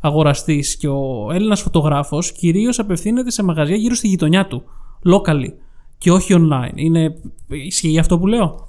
[0.00, 4.62] αγοραστής και ο Έλληνας φωτογράφος κυρίως απευθύνεται σε μαγαζιά γύρω στη γειτονιά του,
[5.04, 5.52] locally
[5.98, 6.72] και όχι online.
[6.74, 7.14] Είναι...
[7.48, 8.68] Ισχύει αυτό που λέω;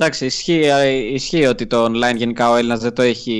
[0.00, 3.32] Εντάξει, ισχύει, ε, ισχύει ότι το online γενικά ο Έλληνας δεν το έχει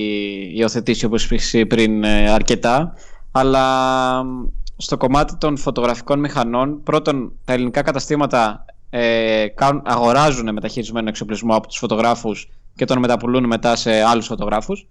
[0.54, 2.94] υιοθετήσει όπως είπες πριν ε, αρκετά
[3.32, 11.08] αλλά μ, στο κομμάτι των φωτογραφικών μηχανών πρώτον τα ελληνικά καταστήματα ε, κάνουν- αγοράζουν μεταχειρισμένο
[11.08, 14.86] εξοπλισμό από τους φωτογράφους και τον μεταπουλούν μετά σε άλλους φωτογράφους.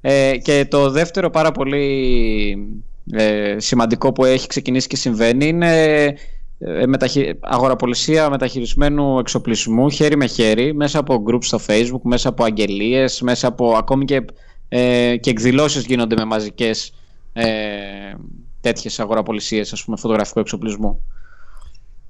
[0.00, 6.06] Ε, και το δεύτερο πάρα πολύ ε, σημαντικό που έχει ξεκινήσει και συμβαίνει είναι ε,
[6.06, 6.37] μεταχει...
[7.40, 13.46] αγοραπολισία μεταχειρισμένου εξοπλισμού χέρι με χέρι μέσα από groups στο facebook, μέσα από αγγελίες, μέσα
[13.48, 14.24] από ακόμη και,
[14.68, 16.92] ε, και εκδηλώσεις γίνονται με μαζικές
[17.32, 17.46] ε,
[18.60, 21.02] τέτοιες αγοραπολισίες ας πούμε φωτογραφικού εξοπλισμού.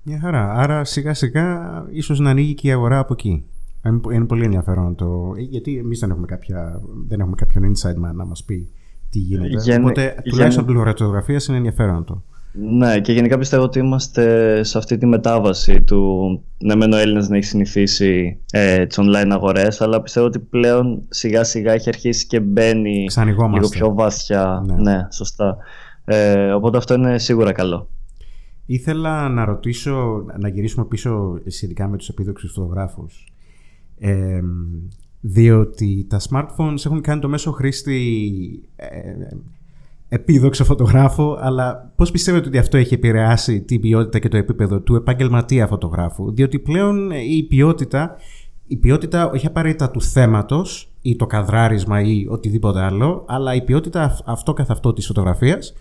[0.03, 0.53] Μια χαρά.
[0.53, 1.59] Άρα σιγά σιγά
[1.91, 3.45] ίσως να ανοίγει και η αγορά από εκεί.
[3.87, 5.33] Είναι, είναι πολύ ενδιαφέρον να το.
[5.37, 8.71] Γιατί εμείς δεν έχουμε, κάποια, δεν έχουμε κάποιον inside man να μας πει
[9.11, 9.63] τι γίνεται.
[9.63, 12.23] Γεν- Οπότε γεν- τουλάχιστον από πλευρά τη φωτογραφία είναι ενδιαφέρον το.
[12.61, 17.29] Ναι, και γενικά πιστεύω ότι είμαστε σε αυτή τη μετάβαση του ναι, μεν ο Έλληνας
[17.29, 22.27] να έχει συνηθίσει ε, τις online αγορές, αλλά πιστεύω ότι πλέον σιγά σιγά έχει αρχίσει
[22.27, 23.59] και μπαίνει Ξανοιγόμαστε.
[23.59, 24.65] λίγο πιο βαθιά.
[24.67, 24.75] Ναι.
[24.75, 25.57] Ναι, σωστά.
[26.05, 27.89] Ε, οπότε αυτό είναι σίγουρα καλό.
[28.67, 33.33] Ήθελα να ρωτήσω, να γυρίσουμε πίσω σχετικά με τους επίδοξους φωτογράφους.
[33.99, 34.41] Ε,
[35.21, 38.29] διότι τα smartphones έχουν κάνει το μέσο χρήστη
[38.77, 38.87] ε,
[40.09, 44.95] επίδοξο φωτογράφο, αλλά πώς πιστεύετε ότι αυτό έχει επηρεάσει την ποιότητα και το επίπεδο του
[44.95, 48.17] επαγγελματία φωτογράφου; Διότι πλέον η ποιότητα,
[48.67, 54.03] η ποιότητα όχι απαραίτητα του θέματος ή το καδράρισμα ή οτιδήποτε άλλο, αλλά η ποιότητα
[54.03, 55.75] αυ- αυτό καθ' αυτό της φωτογραφίας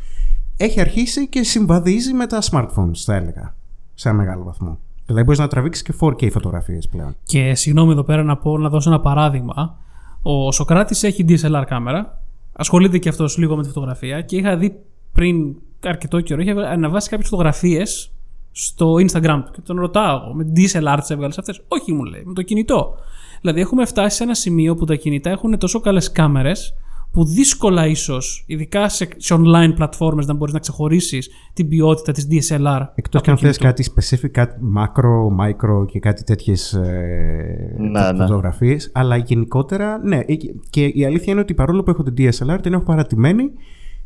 [0.57, 3.55] έχει αρχίσει και συμβαδίζει με τα smartphones, θα έλεγα,
[3.93, 4.79] σε ένα μεγάλο βαθμό.
[5.05, 7.15] Δηλαδή μπορείς να τραβήξεις και 4K φωτογραφίες πλέον.
[7.23, 9.77] Και συγγνώμη εδώ πέρα να πω, να δώσω ένα παράδειγμα.
[10.21, 12.21] Ο Σοκράτης έχει DSLR κάμερα.
[12.59, 14.79] Ασχολείται και αυτός λίγο με τη φωτογραφία και είχα δει
[15.13, 18.11] πριν αρκετό καιρό, είχε αναβάσει κάποιες φωτογραφίες
[18.51, 22.23] στο Instagram του και τον ρωτάω εγώ, με DSLR τις έβγαλες αυτές; Όχι μου λέει,
[22.25, 22.95] με το κινητό.
[23.41, 26.73] Δηλαδή έχουμε φτάσει σε ένα σημείο που τα κινητά έχουν τόσο καλές κάμερες
[27.17, 32.27] που δύσκολα ίσως, ειδικά σε, σε online πλατφόρμες, να μπορείς να ξεχωρίσεις την ποιότητα της
[32.31, 32.87] DSLR.
[32.95, 38.17] Εκτός και αν θες κάτι specific, κάτι macro, micro και κάτι τέτοιες ε, Ναι, ναι.
[38.17, 38.91] φωτογραφίες.
[38.93, 40.17] Αλλά γενικότερα, ναι.
[40.17, 40.35] ε,
[40.69, 43.51] Και η αλήθεια είναι ότι παρόλο που έχω την DSLR, την έχω παρατημένη,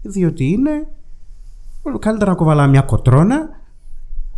[0.01, 0.87] διότι είναι
[1.99, 3.49] καλύτερα να κοβαλάω μια κοτρώνα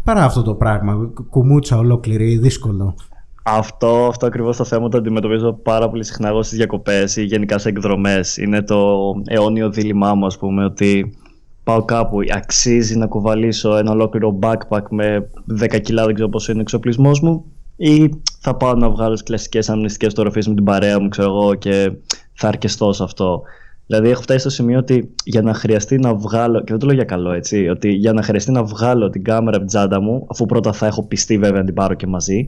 [0.03, 1.11] παρά αυτό το πράγμα.
[1.29, 2.95] Κουμούτσα ολόκληρη, δύσκολο.
[3.43, 7.57] Αυτό, αυτό ακριβώς το θέμα το αντιμετωπίζω πάρα πολύ συχνά εγώ στις διακοπές ή γενικά
[7.57, 8.37] σε εκδρομές.
[8.37, 11.17] Είναι το αιώνιο δίλημά μου, ας πούμε, ότι
[11.63, 15.29] πάω κάπου, αξίζει να κουβαλήσω ένα ολόκληρο backpack με
[15.61, 19.23] 10 κιλά, δεν ξέρω πόσο είναι ο εξοπλισμός μου, ή θα πάω να βγάλω τις
[19.23, 21.91] κλασικές αμνηστικές φωτογραφίες με την παρέα μου, ξέρω εγώ, και
[22.33, 23.41] θα αρκεστώ σε αυτό.
[23.87, 26.95] Δηλαδή, έχω φτάσει στο σημείο ότι για να χρειαστεί να βγάλω, και δεν το λέω
[26.95, 30.27] για καλό έτσι, ότι για να χρειαστεί να βγάλω την κάμερα από την τσάντα μου,
[30.29, 32.45] αφού πρώτα θα έχω πιστεί βέβαια να την πάρω και μαζί,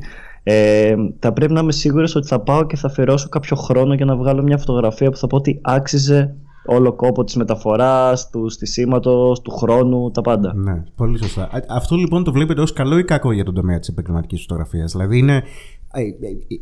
[0.47, 4.05] ε, θα πρέπει να είμαι σίγουρος ότι θα πάω και θα αφιερώσω κάποιο χρόνο για
[4.05, 9.41] να βγάλω μια φωτογραφία που θα πω ότι άξιζε όλο κόπο της μεταφοράς, του στισίματος,
[9.41, 10.53] του χρόνου, τα πάντα.
[10.55, 11.43] Ναι, πολύ σωστά.
[11.43, 14.91] Α, Αυτό λοιπόν το βλέπετε ως καλό ή κακό για τον τομέα της επαγγελματικής φωτογραφίας;
[14.91, 15.43] Δηλαδή είναι
[15.91, 16.08] ε, ε,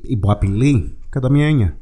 [0.02, 1.78] υποαπειλή κατά μία έννοια;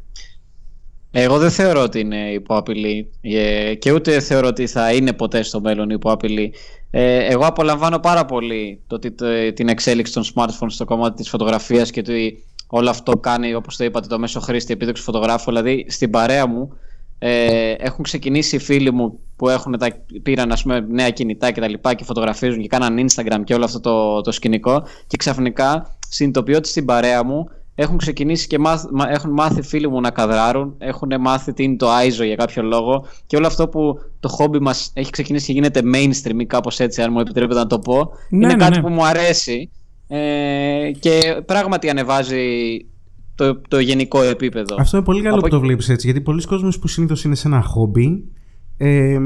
[1.13, 5.61] Εγώ δεν θεωρώ ότι είναι υποαπειλή ε, και ούτε θεωρώ ότι θα είναι ποτέ στο
[5.61, 6.53] μέλλον υποαπειλή.
[6.91, 11.29] Ε, εγώ απολαμβάνω πάρα πολύ το, ότι το- την εξέλιξη των smartphones στο κομμάτι της
[11.29, 15.51] φωτογραφίας και ότι όλο αυτό κάνει, όπως το είπατε, το μέσο χρήστη επίδοξης φωτογράφου.
[15.51, 16.73] Δηλαδή, στην παρέα μου
[17.19, 19.87] ε, έχουν ξεκινήσει οι φίλοι μου που έχουν τα,
[20.23, 23.65] πήραν ας πούμε, νέα κινητά και τα λοιπά και φωτογραφίζουν και κάναν Instagram και όλο
[23.65, 27.49] αυτό το, το σκηνικό και ξαφνικά συνειδητοποιώ ότι στην παρέα μου
[27.81, 31.75] έχουν ξεκινήσει και μάθ, μα- έχουν μάθει φίλοι μου να καδράρουν, έχουν μάθει τι είναι
[31.75, 35.51] το ISO για κάποιο λόγο και όλο αυτό που το χόμπι μας έχει ξεκινήσει και
[35.53, 38.75] γίνεται mainstream ή κάπως έτσι αν μου επιτρέπετε να το πω Ναι, είναι ναι, κάτι
[38.77, 38.81] ναι.
[38.83, 39.69] που μου αρέσει
[40.07, 42.45] ε, και πράγματι ανεβάζει
[43.35, 44.75] το, το γενικό επίπεδο.
[44.79, 46.05] Αυτό είναι πολύ καλό Από που το εκεί- βλέπεις έτσι.
[46.07, 48.23] Γιατί πολλοί κόσμοι που συνήθως είναι σε ένα χόμπι
[48.83, 49.17] ε,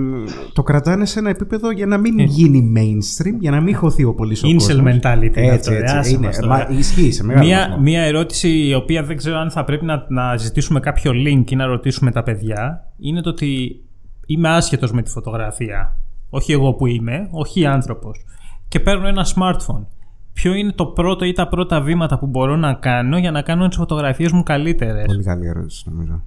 [0.54, 4.14] το κρατάνε σε ένα επίπεδο για να μην γίνει mainstream, για να μην χωθεί ο
[4.14, 4.78] πολύς ο Incel κόσμος.
[4.94, 5.96] mentality είναι Έτσι, αυτό, έτσι.
[5.98, 6.68] άσε Είναι, μας τώρα.
[6.70, 7.78] μα, ισχύει σε μεγάλο Μία, βαθμό.
[7.84, 11.56] μία ερώτηση η οποία δεν ξέρω αν θα πρέπει να, να ζητήσουμε κάποιο link ή
[11.56, 13.82] να ρωτήσουμε τα παιδιά είναι το ότι
[14.26, 15.98] είμαι άσχετος με τη φωτογραφία.
[16.30, 18.26] Όχι εγώ που είμαι, όχι άνθρωπος.
[18.68, 19.86] Και παίρνω ένα smartphone.
[20.34, 23.68] Ποιο είναι το πρώτο ή τα πρώτα βήματα που μπορώ να κάνω για να κάνω
[23.68, 26.24] τις φωτογραφίες μου καλύτερες; Πολύ καλή ερώτηση νομίζω.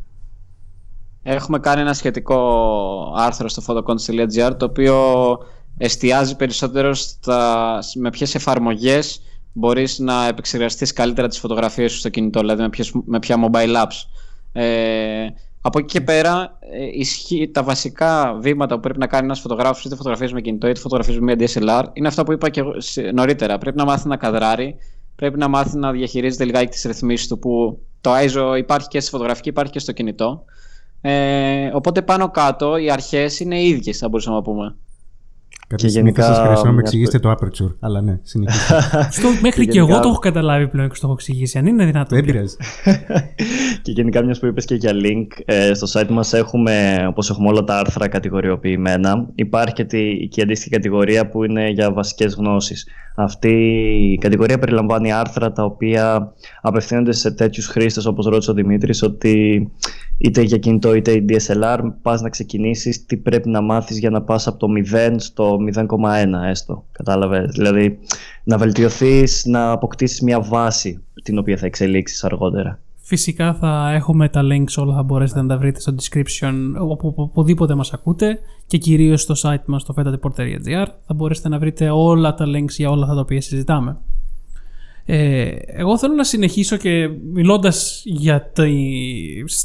[1.31, 2.39] Έχουμε κάνει ένα σχετικό
[3.17, 4.97] άρθρο στο photocontest.gr το οποίο
[5.79, 9.21] εστιάζει περισσότερο στα, με ποιες εφαρμογές
[9.53, 13.83] μπορείς να επεξεργαστείς καλύτερα τις φωτογραφίες σου στο κινητό, δηλαδή με, ποιες, με ποια mobile
[13.83, 14.05] apps.
[14.53, 15.27] Ε,
[15.61, 19.85] από εκεί και πέρα, ε, ισχύει, τα βασικά βήματα που πρέπει να κάνει ένας φωτογράφος
[19.85, 22.81] είτε φωτογραφίες με κινητό είτε φωτογραφίες με μια DSLR είναι αυτά που είπα και εγώ
[22.81, 23.59] σε- νωρίτερα.
[23.59, 24.77] Πρέπει να μάθει να καδράρει,
[25.17, 29.11] πρέπει να μάθει να διαχειρίζεται λιγάκι τις ρυθμίσεις του που το ISO υπάρχει και στη
[29.11, 30.45] φωτογραφική, υπάρχει και στο κινητό.
[31.01, 34.77] Ε, οπότε πάνω κάτω οι αρχές είναι οι ίδιες θα μπορούσαμε να πούμε.
[35.69, 37.75] Κάποια Και στιγμή θα γενικά, σας χρειαστώ να με μιας εξηγήσετε το aperture.
[37.81, 38.75] Αλλά ναι, συνεχίστε.
[39.09, 41.59] Αυτό μέχρι και, γενικά- εγώ το έχω καταλάβει πλέον και στο έχω εξηγήσει.
[41.59, 42.19] Αν είναι δυνατόν.
[42.19, 42.33] Δεν πια.
[42.33, 42.57] πειράζει.
[43.83, 47.49] και γενικά μιας που είπες και για link, ε, στο site μας έχουμε, όπως έχουμε
[47.49, 52.35] όλα τα άρθρα κατηγοριοποιημένα, υπάρχει και, τη, και η αντίστοιχη κατηγορία που είναι για βασικές
[52.35, 52.87] γνώσεις.
[53.21, 53.51] Αυτή
[54.13, 59.69] η κατηγορία περιλαμβάνει άρθρα τα οποία απευθύνονται σε τέτοιους χρήστες όπως ρώτησε ο Δημήτρης ότι
[60.19, 64.23] είτε για κινητό είτε η DSLR πας να ξεκινήσεις τι πρέπει να μάθεις για να
[64.23, 66.85] πας από το 0 στο 0,1 έστω.
[66.93, 67.51] Κατάλαβες.
[67.51, 67.99] Δηλαδή
[68.45, 72.81] να βελτιωθείς, να αποκτήσεις μια βάση την οποία θα εξελίξεις αργότερα.
[72.97, 77.75] Φυσικά θα έχουμε τα links όλα θα μπορέσετε να τα βρείτε στο description όπου οπουδήποτε
[77.75, 82.45] μας ακούτε και κυρίως στο site μας στο fetateport.gr θα μπορέσετε να βρείτε όλα τα
[82.47, 83.97] links για όλα αυτά τα οποία συζητάμε.
[85.05, 88.73] Ε, εγώ θέλω να συνεχίσω και μιλώντας για τη,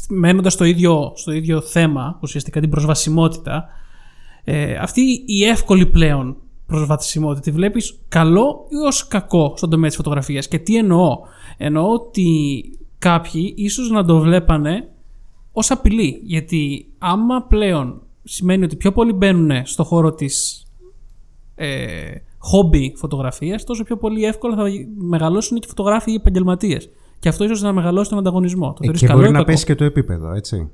[0.08, 3.68] μένοντας στο ίδιο, στο ίδιο θέμα, ουσιαστικά την προσβασιμότητα,
[4.44, 9.96] ε, αυτή η εύκολη πλέον προσβασιμότητα τη βλέπεις καλό ή ως κακό στον τομέα της
[9.96, 10.48] φωτογραφίας.
[10.48, 11.18] Και τι εννοώ;
[11.56, 12.28] Εννοώ ότι
[12.98, 14.88] κάποιοι ίσως να το βλέπανε
[15.52, 16.20] ως απειλή.
[16.24, 20.66] Γιατί άμα πλέον σημαίνει ότι πιο πολλοί μπαίνουν στο χώρο της
[21.54, 24.62] ε, χόμπι φωτογραφίας, τόσο πιο πολύ εύκολα θα
[24.96, 26.90] μεγαλώσουν και φωτογράφοι ή επαγγελματίες.
[27.18, 28.66] Και αυτό ίσως να μεγαλώσει τον ανταγωνισμό.
[28.66, 30.70] Το Ε, θεωρείς και καλό μπορεί ή να κακό; πέσει και το επίπεδο, έτσι.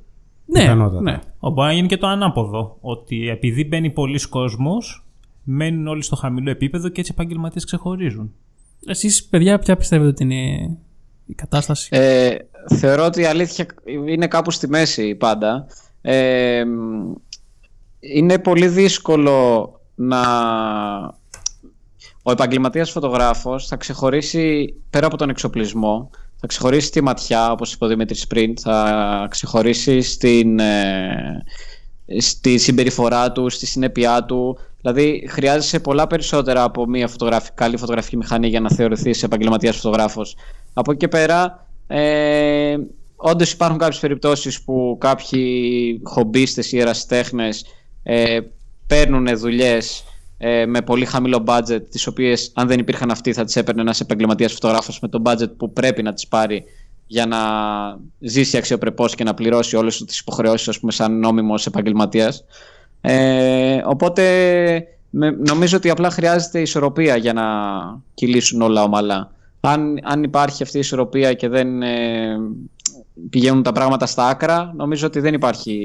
[0.51, 1.01] Ναι, πιθανότατα.
[1.01, 1.19] ναι.
[1.39, 2.77] Μπορεί να γίνει και το ανάποδο.
[2.81, 5.05] Ότι επειδή μπαίνει πολλοί κόσμος,
[5.43, 8.33] μένουν όλοι στο χαμηλό επίπεδο και έτσι οι επαγγελματίες ξεχωρίζουν.
[8.85, 10.77] Εσείς παιδιά ποια πιστεύετε ότι είναι
[11.25, 12.35] η κατάσταση; Ε,
[12.75, 13.65] θεωρώ ότι η αλήθεια
[14.07, 15.67] είναι κάπου στη μέση πάντα.
[16.01, 17.13] Ε, μ,
[17.99, 20.19] είναι πολύ δύσκολο να...
[22.23, 26.09] Ο επαγγελματίας φωτογράφος θα ξεχωρίσει πέρα από τον εξοπλισμό,
[26.41, 31.43] θα ξεχωρίσει τη ματιά, όπως είπε ο Δημήτρης πριν, θα ξεχωρίσει στην, ε,
[32.17, 34.57] στη συμπεριφορά του, στη συνέπειά του.
[34.81, 40.35] Δηλαδή, χρειάζεσαι πολλά περισσότερα από μια φωτογραφική, καλή φωτογραφική μηχανή για να θεωρηθείς επαγγελματίας φωτογράφος.
[40.73, 42.77] Από εκεί και πέρα, ε,
[43.15, 47.65] όντως υπάρχουν κάποιες περιπτώσεις που κάποιοι χομπίστες ή ερασιτέχνες
[48.03, 48.39] ε,
[48.87, 50.03] παίρνουν δουλειές
[50.43, 53.99] ε, με πολύ χαμηλό budget, τις οποίες αν δεν υπήρχαν αυτοί θα τις έπαιρνε ένας
[53.99, 56.63] επαγγελματίας φωτογράφος με το budget που πρέπει να τις πάρει
[57.07, 57.37] για να
[58.19, 62.43] ζήσει αξιοπρεπώς και να πληρώσει όλες τις υποχρεώσεις ας πούμε, σαν νόμιμος επαγγελματίας.
[63.01, 64.23] Ε, οπότε
[65.47, 67.43] νομίζω ότι απλά χρειάζεται ισορροπία για να
[68.13, 69.31] κυλήσουν όλα ομαλά.
[69.59, 72.37] Αν, αν υπάρχει αυτή η ισορροπία και δεν ε,
[73.29, 75.79] πηγαίνουν τα πράγματα στα άκρα, νομίζω ότι δεν υπάρχει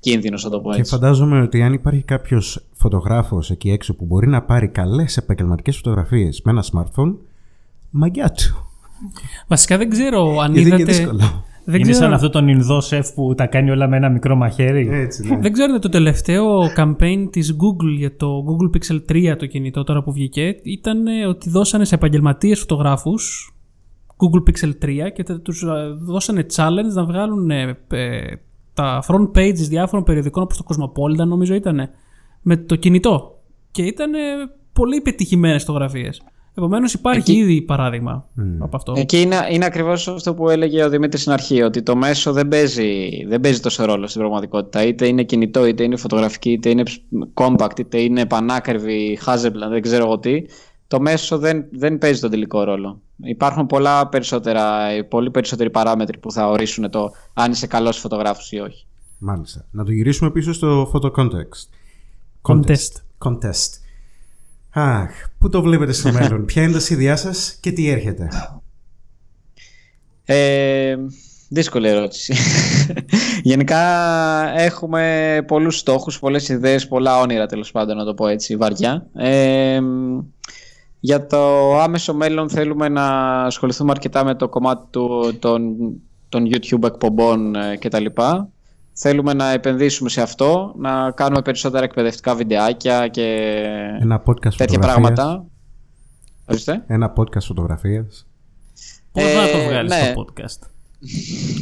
[0.00, 0.82] κίνδυνος, να το πω έτσι.
[0.82, 5.76] Και φαντάζομαι ότι αν υπάρχει κάποιος φωτογράφος εκεί έξω που μπορεί να πάρει καλές επαγγελματικές
[5.76, 7.14] φωτογραφίες με ένα smartphone,
[7.90, 8.68] μαγκιά του.
[9.46, 10.92] Βασικά δεν ξέρω αν Γιατί είναι είδατε.
[10.92, 11.44] δύσκολο.
[11.66, 14.36] Δεν είναι ξέρω, σαν αυτό τον Ινδό σεφ που τα κάνει όλα με ένα μικρό
[14.36, 14.88] μαχαίρι.
[14.92, 15.38] Έτσι, ναι.
[15.38, 19.00] δεν ξέρω αν το τελευταίο campaign της Google για το Google Pixel
[19.32, 23.53] 3 το κινητό τώρα που βγήκε ήταν ε, ότι δώσανε σε επαγγελματίες φωτογράφους
[24.16, 25.66] Google Pixel 3 και τα- τους ε,
[26.02, 28.20] δώσανε challenge να βγάλουν ε, ε,
[28.74, 31.88] τα front pages διάφορων περιοδικών όπως το Cosmopolitan νομίζω ήταν
[32.42, 33.38] με το κινητό
[33.70, 34.10] και ήταν
[34.72, 36.22] πολύ πετυχημένες φωτογραφίες.
[36.56, 38.24] Επομένως υπάρχει Εκεί- ήδη παράδειγμα
[38.58, 38.92] από αυτό.
[38.96, 42.48] Εκεί είναι, είναι ακριβώς αυτό που έλεγε ο Δημήτρης στην αρχή, ότι το μέσο δεν
[42.48, 44.84] παίζει, δεν παίζει τόσο ρόλο στην πραγματικότητα.
[44.86, 46.82] Είτε είναι κινητό, είτε είναι φωτογραφική, είτε είναι
[47.34, 50.42] compact, είτε είναι πανάκριβη, Hasselblad, δεν ξέρω εγώ τι.
[50.86, 53.00] Το μέσο δεν, δεν παίζει τον τελικό ρόλο.
[53.22, 58.58] Υπάρχουν πολλά περισσότερα, πολύ περισσότεροι παράμετροι που θα ορίσουν το αν είσαι καλός φωτογράφος ή
[58.58, 58.86] όχι.
[59.18, 59.66] Μάλιστα.
[59.70, 61.68] Να το γυρίσουμε πίσω στο photo context.
[62.42, 62.92] Contest.
[63.24, 63.70] Contest.
[64.70, 68.28] Αχ, πού το βλέπετε στο μέλλον, ποια είναι τα σχέδιά σας και τι έρχεται;
[70.24, 70.96] Ε,
[71.48, 72.34] δύσκολη ερώτηση.
[73.42, 73.78] Γενικά
[74.56, 79.06] έχουμε πολλούς στόχους, πολλές ιδέες, πολλά όνειρα τέλος πάντων να το πω έτσι βαριά.
[79.14, 79.80] Ε,
[81.04, 83.06] για το άμεσο μέλλον θέλουμε να
[83.44, 85.74] ασχοληθούμε αρκετά με το κομμάτι του, των,
[86.28, 88.04] των YouTube εκπομπών ε, κτλ.
[88.92, 93.22] Θέλουμε να επενδύσουμε σε αυτό, να κάνουμε περισσότερα εκπαιδευτικά βιντεάκια και
[94.00, 95.12] Ένα podcast τέτοια φωτογραφίας.
[95.12, 95.44] πράγματα.
[96.48, 96.84] Ορίστε.
[96.86, 98.06] Ένα podcast φωτογραφία.
[99.12, 100.12] Πώς Ε, να το βγάλεις ναι.
[100.12, 100.68] στο podcast;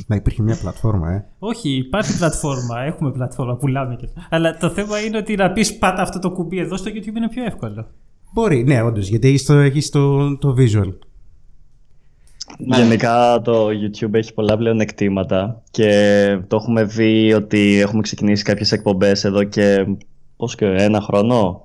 [0.06, 1.24] Να υπήρχε μια πλατφόρμα, ε.
[1.38, 2.80] Όχι, υπάρχει πλατφόρμα.
[2.80, 4.08] Έχουμε πλατφόρμα, πουλάμε και.
[4.30, 7.28] Αλλά το θέμα είναι ότι να πεις πάτα αυτό το κουμπί εδώ στο YouTube είναι
[7.28, 7.86] πιο εύκολο.
[8.32, 10.92] Μπορεί, ναι, όντως, γιατί έχεις το, έχεις το, το visual.
[12.58, 12.76] Ναι.
[12.76, 18.72] Γενικά το YouTube έχει πολλά πλέον εκτήματα και το έχουμε δει ότι έχουμε ξεκινήσει κάποιες
[18.72, 19.86] εκπομπές εδώ και
[20.36, 21.64] πώς και ένα χρόνο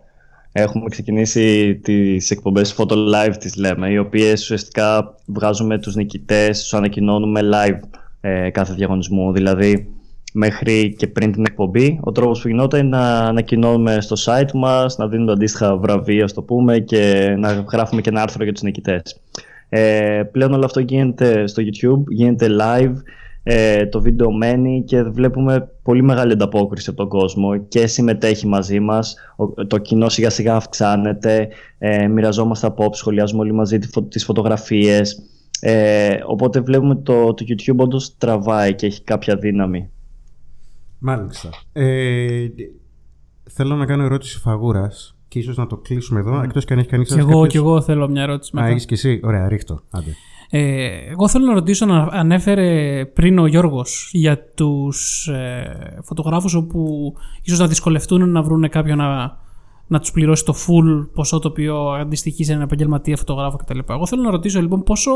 [0.51, 6.73] έχουμε ξεκινήσει τις εκπομπές Photo Live τις λέμε οι οποίες ουσιαστικά βγάζουμε τους νικητές, τους
[6.73, 7.79] ανακοινώνουμε live
[8.21, 9.96] ε, κάθε διαγωνισμού δηλαδή
[10.37, 11.99] μέχρι και πριν την εκπομπή.
[12.03, 16.33] Ο τρόπος που γινόταν είναι να ανακοινώνουμε στο site μας να δίνουμε αντίστοιχα βραβεία ας
[16.33, 19.21] το πούμε και να γράφουμε και ένα άρθρο για τους νικητές.
[19.69, 22.93] Ε, πλέον όλο αυτό γίνεται στο YouTube, γίνεται live,
[23.43, 28.79] ε, το βίντεο μένει και βλέπουμε πολύ μεγάλη ανταπόκριση από τον κόσμο και συμμετέχει μαζί
[28.79, 31.47] μας, Ο- το κοινό σιγά σιγά αυξάνεται,
[31.77, 35.21] ε, μοιραζόμαστε απόψεις, σχολιάζουμε όλοι μαζί τη φω- τις φωτογραφίες,
[35.59, 39.89] ε, οπότε βλέπουμε το, το YouTube όντως τραβάει και έχει κάποια δύναμη.
[40.99, 41.49] Μάλιστα.
[41.73, 42.47] Ε,
[43.49, 46.87] θέλω να κάνω ερώτηση φαγούρας και ίσως να το κλείσουμε εδώ, εκτός και αν έχει
[46.87, 48.71] κανείς Και εγώ, και εγώ θέλω μια ερώτηση Α, μετά.
[48.71, 49.79] έχεις και εσύ; Ωραία, ρίχτω.
[49.89, 50.15] Άντε.
[50.49, 57.13] Ε, εγώ θέλω να ρωτήσω, να ανέφερε πριν ο Γιώργος για τους ε, φωτογράφους όπου
[57.41, 59.37] ίσως να δυσκολευτούν να βρουν κάποιον να,
[59.87, 63.79] να τους πληρώσει το full ποσό το οποίο αντιστοιχεί σε έναν επαγγελματία φωτογράφο κτλ.
[63.89, 65.11] Εγώ θέλω να ρωτήσω λοιπόν πόσο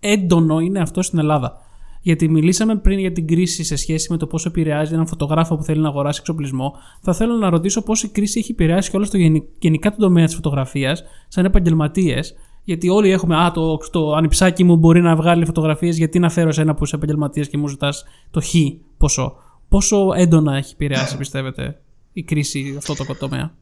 [0.00, 1.56] έντονο είναι αυτό στην Ελλάδα;
[2.00, 5.62] Γιατί μιλήσαμε πριν για την κρίση σε σχέση με το πόσο επηρεάζει έναν φωτογράφο που
[5.62, 6.74] θέλει να αγοράσει εξοπλισμό.
[7.02, 10.24] Θα θέλω να ρωτήσω πώς η κρίση έχει επηρεάσει όλο το γενι- γενικά τον τομέα
[10.24, 12.34] της φωτογραφίας σαν επαγγελματίες.
[12.64, 16.52] Γιατί όλοι έχουμε, Α, το, το ανιψάκι μου μπορεί να βγάλει φωτογραφίες, γιατί να φέρω
[16.52, 18.54] σε ένα που είσαι επαγγελματίας και μου ζητάς το χ
[18.98, 19.34] ποσό.
[19.68, 21.80] Πόσο έντονα έχει επηρεάσει, πιστεύετε,
[22.12, 23.54] η κρίση αυτό το τομέα;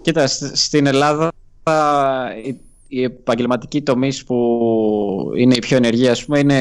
[0.00, 1.32] Κοίτα, σ- στην Ελλάδα
[2.88, 4.36] οι, οι επαγγελματικοί τομείς που
[5.36, 6.60] είναι οι πιο ενεργοί, ας πούμε, είναι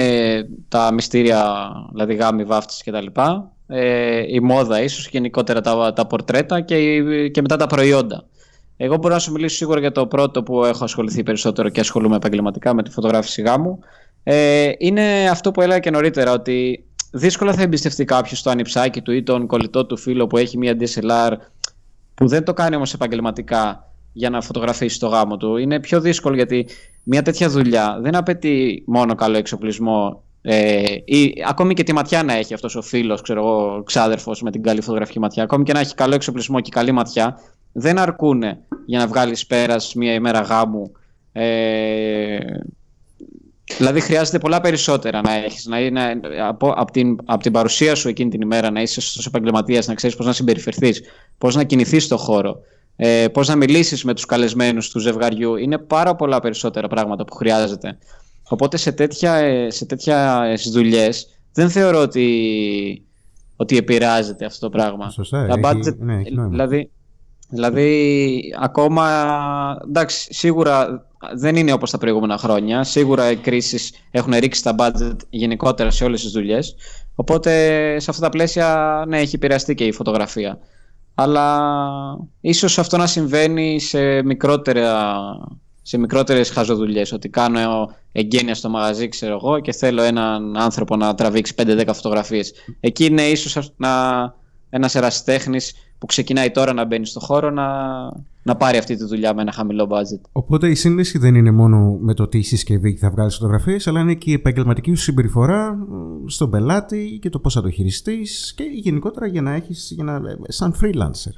[0.67, 1.55] τα μυστήρια,
[1.91, 3.05] δηλαδή γάμοι, βάφτιση κτλ.
[3.67, 8.23] Ε, η μόδα ίσως, γενικότερα τα, τα πορτρέτα και, η- και μετά τα προϊόντα.
[8.77, 12.15] Εγώ μπορώ να σου μιλήσω σίγουρα για το πρώτο που έχω ασχοληθεί περισσότερο και ασχολούμαι
[12.15, 13.79] επαγγελματικά με τη φωτογράφηση γάμου.
[14.23, 19.11] Ε, είναι αυτό που έλεγα και νωρίτερα, ότι δύσκολα θα εμπιστευτεί κάποιος το ανιψάκι του
[19.11, 21.31] ή τον κολλητό του φίλο που έχει μια DSLR
[22.13, 23.86] που δεν το κάνει όμως επαγγελματικά
[24.17, 25.57] για να φωτογραφίσει το γάμο του.
[25.57, 26.67] Είναι πιο δύσκολο γιατί
[27.03, 32.33] μια τέτοια δουλειά δεν απαιτεί μόνο καλό εξοπλισμό Ε, ή, ακόμη και τη ματιά να
[32.33, 35.79] έχει αυτός ο φίλος, ξέρω εγώ, ξάδερφος με την καλή φωτογραφική ματιά, ακόμη και να
[35.79, 37.39] έχει καλό εξοπλισμό και καλή ματιά,
[37.71, 38.43] δεν αρκούν
[38.85, 40.91] για να βγάλεις πέρας μία ημέρα γάμου.
[41.31, 42.37] Ε,
[43.77, 48.09] δηλαδή χρειάζεται πολλά περισσότερα να έχεις, να είναι, από, από, την, από την παρουσία σου
[48.09, 51.01] εκείνη την ημέρα, να είσαι σωστός επαγγελματίας, να ξέρεις πώς να συμπεριφερθείς,
[51.37, 52.59] πώς να κινηθείς στον χώρο,
[52.99, 55.55] ε, πώς να μιλήσεις με τους καλεσμένους του ζευγαριού.
[55.55, 57.97] Είναι πάρα πολλά περισσότερα πράγματα που χρειάζεται.
[58.49, 63.05] Οπότε σε τέτοια, ε, σε τέτοια δουλειές δεν θεωρώ ότι,
[63.55, 65.09] ότι επηρεάζεται αυτό το πράγμα.
[65.09, 66.49] Σωστά, Τα έχει- budget- ναι, έχει νόημα.
[66.49, 66.91] δηλαδή,
[67.49, 69.05] δηλαδή, ακόμα,
[69.87, 71.05] εντάξει, σίγουρα
[71.35, 72.83] δεν είναι όπως τα προηγούμενα χρόνια.
[72.83, 76.75] Σίγουρα οι κρίσεις έχουν ρίξει τα budget γενικότερα σε όλες τις δουλειές.
[77.15, 77.51] Οπότε
[77.99, 80.59] σε αυτά τα πλαίσια, ναι, έχει επηρεαστεί και η φωτογραφία.
[81.19, 85.23] Αλλά ίσως αυτό να συμβαίνει σε μικρότερα
[85.81, 91.15] σε μικρότερες χαζοδουλειές ότι κάνω εγγένεια στο μαγαζί ξέρω εγώ και θέλω έναν άνθρωπο να
[91.15, 92.53] τραβήξει 5-10 φωτογραφίες.
[92.79, 93.89] Εκεί είναι ίσως να,
[94.69, 97.65] ένας ερασιτέχνης που ξεκινάει τώρα να μπαίνει στο χώρο να,
[98.47, 101.97] να πάρει αυτή τη δουλειά με ένα χαμηλό budget Οπότε η σύνδεση δεν είναι μόνο
[102.01, 106.27] με το τι συσκευή θα βγάλεις φωτογραφίες, αλλά είναι και η επαγγελματική σου συμπεριφορά μ,
[106.27, 110.73] στον πελάτη και το πώς θα το χειριστείς και γενικότερα για να έχεις να, σαν
[110.81, 111.33] freelancer.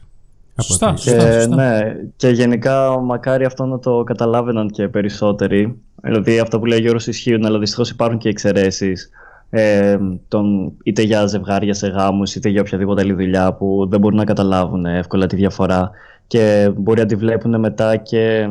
[0.55, 1.39] Από Σωστά, ό,τι- σωστά.
[1.39, 1.79] Και, ναι,
[2.15, 5.77] και γενικά μακάρι αυτό να το καταλάβαιναν και περισσότεροι.
[6.01, 9.09] Δηλαδή αυτό που λέει ο Γιώργος ισχύουν, αλλά δυστυχώς υπάρχουν και εξαιρέσεις.
[9.49, 14.17] Ε, τον, είτε για ζευγάρια σε γάμους είτε για οποιαδήποτε άλλη δουλειά που δεν μπορούν
[14.17, 15.91] να καταλάβουν εύκολα τη διαφορά
[16.29, 18.47] και μπορεί να τη βλέπουν μετά και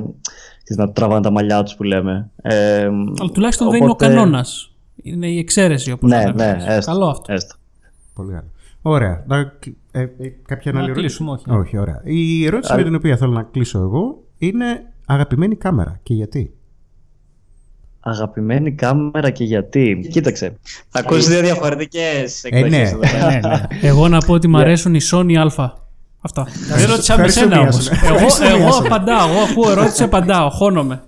[0.65, 2.31] ξέρεις, να τραβάνε τα μαλλιά τους που λέμε.
[2.43, 2.83] Ε,
[3.21, 4.73] Αλλά τουλάχιστον δεν είναι ο οπότε- κανόνας.
[5.03, 7.33] Είναι η εξαίρεση όπως Ναι, ναι, έστω, Καλό αυτό.
[7.33, 7.55] έστω.
[8.15, 8.51] Πολύ καλό.
[8.83, 9.25] Ωραία.
[9.27, 9.37] Να,
[9.91, 10.09] ε, ε,
[10.47, 11.51] κάποια Να άλλη ερώτηση; κλείσουμε, όχι.
[11.51, 11.79] όχι.
[11.79, 12.01] ωραία.
[12.05, 14.65] Η ερώτηση με την οποία θέλω να κλείσω εγώ είναι
[15.07, 16.53] αγαπημένη κάμερα και γιατί;
[18.01, 20.57] Αγαπημένη κάμερα και γιατί; Κοίταξε.
[20.89, 22.89] θα ακούσει δύο διαφορετικές Ε, εκδοχές ναι.
[22.89, 23.31] εδώ πέρα.
[23.31, 23.89] ναι, ναι.
[23.89, 25.87] Εγώ να πω ότι μου αρέσουν οι Sony Α.
[26.21, 26.47] Αυτά.
[26.77, 27.89] Δεν ρώτησα με Ευχαριστώ, σένα όμως.
[27.91, 28.07] Μιάσονα.
[28.07, 28.87] εγώ, Ευχαριστώ, εγώ Μιάσονα.
[28.87, 29.29] απαντάω.
[29.29, 30.51] Εγώ ακούω ερώτηση, απαντάω.
[30.51, 31.03] Χώνομαι.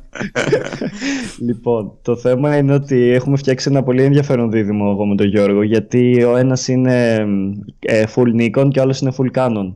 [1.39, 5.63] Λοιπόν, το θέμα είναι ότι έχουμε φτιάξει ένα πολύ ενδιαφέρον δίδυμο εγώ με τον Γιώργο
[5.63, 7.27] γιατί ο ένας είναι
[7.79, 9.75] ε, full Nikon και ο άλλος είναι full Canon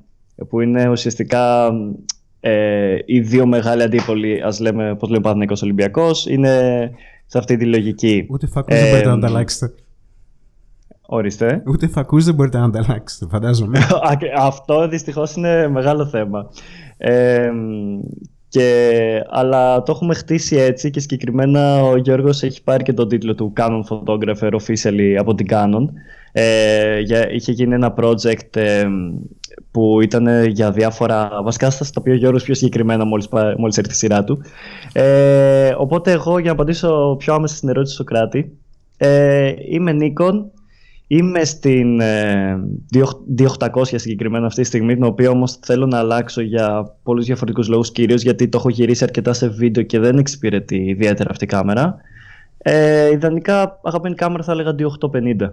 [0.48, 1.70] που είναι ουσιαστικά
[2.40, 6.90] ε, οι δύο μεγάλοι αντίπολοι ας λέμε πώς λέμε Παναθηναϊκός Ολυμπιακός είναι
[7.26, 8.26] σε αυτή τη λογική.
[8.30, 9.74] Ούτε φακούς δεν Ε, μπορείτε να ανταλλάξετε.
[11.06, 11.62] Ορίστε.
[11.66, 13.78] Ούτε φακούς δεν μπορείτε να ανταλλάξετε, φαντάζομαι.
[14.10, 16.50] Α, και Αυτό δυστυχώς είναι μεγάλο θέμα.
[16.96, 17.50] Ε,
[18.48, 23.34] και, αλλά το έχουμε χτίσει έτσι και συγκεκριμένα ο Γιώργος έχει πάρει και τον τίτλο
[23.34, 25.86] του Canon Photographer officially από την Canon.
[26.32, 28.84] Ε, για, είχε γίνει ένα project ε,
[29.70, 33.78] που ήταν για διάφορα βασικά θα στα πει ο Γιώργος πιο συγκεκριμένα μόλις, πά- μόλις
[33.78, 34.42] έρθει η σειρά του.
[34.92, 38.58] Ε, οπότε εγώ για να απαντήσω πιο άμεσα στην ερώτηση του Σοκράτη
[38.96, 40.44] ε, είμαι Nikon
[41.06, 42.56] Είμαι στην ε,
[42.94, 47.92] D800 συγκεκριμένα αυτή τη στιγμή, την οποία όμως θέλω να αλλάξω για πολλούς διαφορετικούς λόγους,
[47.92, 51.96] κυρίως γιατί το έχω γυρίσει αρκετά σε βίντεο και δεν εξυπηρετεί ιδιαίτερα αυτή η κάμερα.
[52.58, 54.74] Ε, ιδανικά αγαπημένη κάμερα θα έλεγα
[55.44, 55.52] D850.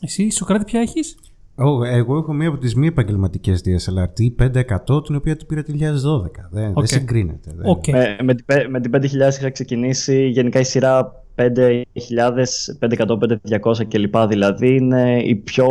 [0.00, 1.16] Εσύ, Σοκράτη, ποια έχεις;
[1.56, 5.72] Ω, εγώ έχω μία από τις μη επαγγελματικές DSLR T500 την οποία την πήρα το
[5.72, 6.48] 2012.
[6.50, 6.74] Δεν, Οκ.
[6.74, 7.52] δεν συγκρίνεται.
[7.56, 7.70] Δεν.
[7.70, 7.86] Οκ.
[7.86, 9.00] Με, με, την πε- με την 5000
[9.38, 11.82] είχα ξεκινήσει, γενικά η σειρά 5000,
[12.78, 13.16] 500,
[13.60, 14.16] 5200 κλπ.
[14.16, 15.66] Δηλαδή είναι η πιο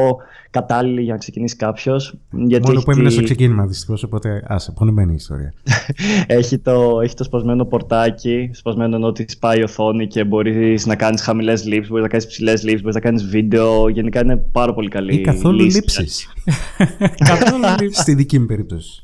[0.49, 2.15] κατάλληλη για να ξεκινήσει κάποιος.
[2.31, 5.53] Μόνο που έμεινα στο ξεκίνημα δυστυχώς, οπότε άσε, πονεμένη ιστορία.
[6.27, 10.95] έχει, το, έχει το σπασμένο πορτάκι, σπασμένο ενώ ότι σπάει η οθόνη και μπορείς να
[10.95, 13.89] κάνεις χαμηλές λήψεις, μπορείς να κάνεις ψηλές λήψεις, μπορείς να κάνεις βίντεο.
[13.89, 15.15] Γενικά είναι πάρα πολύ καλή.
[15.15, 15.77] Ή καθόλου λύση.
[15.77, 16.33] λήψεις.
[17.29, 18.01] Καθόλου λήψη.
[18.01, 19.03] Στη δική μου περίπτωση.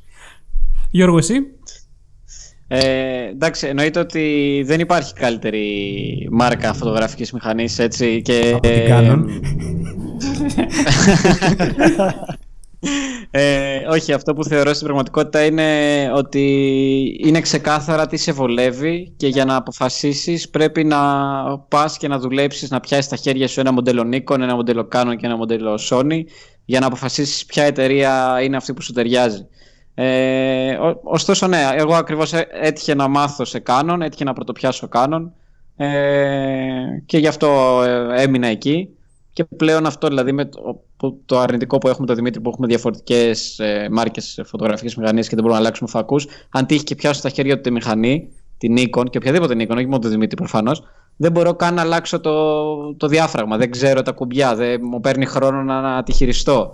[0.91, 1.33] Γιώργο, εσύ;
[2.71, 8.51] Ε, εντάξει, εννοείται ότι δεν υπάρχει καλύτερη μάρκα φωτογραφικής μηχανής, έτσι, και...
[8.53, 9.25] Από την Canon.
[13.31, 16.43] Ε, όχι, αυτό που θεωρώ στην πραγματικότητα είναι ότι
[17.25, 20.97] είναι ξεκάθαρα τι σε βολεύει και για να αποφασίσεις πρέπει να
[21.57, 25.13] πας και να δουλέψεις, να πιάσεις στα χέρια σου ένα μοντέλο Nikon, ένα μοντέλο Canon
[25.17, 26.23] και ένα μοντέλο Sony
[26.65, 29.47] για να αποφασίσεις ποια εταιρεία είναι αυτή που σου ταιριάζει.
[30.01, 34.87] Ε, ο- ωστόσο, ναι, εγώ ακριβώς έ- έτυχε να μάθω σε Canon, έτυχε να πρωτοπιάσω
[34.93, 35.29] Canon
[35.75, 35.87] ε,
[37.05, 38.89] και γι' αυτό ε, έμεινα εκεί.
[39.33, 42.67] Και πλέον αυτό δηλαδή με το, που- το αρνητικό που έχουμε το Δημήτρη που έχουμε
[42.67, 46.27] διαφορετικές ε, μάρκες φωτογραφική μηχανή και δεν μπορούμε να αλλάξουμε φακούς.
[46.49, 48.27] Αν τύχει και πιάσω στα χέρια του τη μηχανή,
[48.57, 50.83] την Nikon και οποιαδήποτε Nikon, όχι μόνο το Δημήτρη προφανώς,
[51.15, 53.57] δεν μπορώ καν να αλλάξω το, το διάφραγμα.
[53.57, 56.73] Δεν ξέρω τα κουμπιά, δεν μου παίρνει χρόνο να, να τη χειριστώ.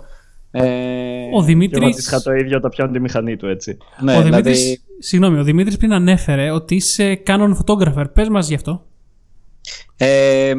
[0.58, 1.76] Ε, Ο Και Δημήτρη.
[1.78, 3.76] εγώ αντίστοιχα το ίδιο το πιάνω τη μηχανή του έτσι.
[4.00, 8.04] ναι, ο δηλαδή, Δημήτρης, Συγγνώμη, ο Δημήτρης πριν ανέφερε ότι είσαι Canon photographer.
[8.12, 8.84] Πες μας γι' αυτό.
[9.96, 10.54] Ε,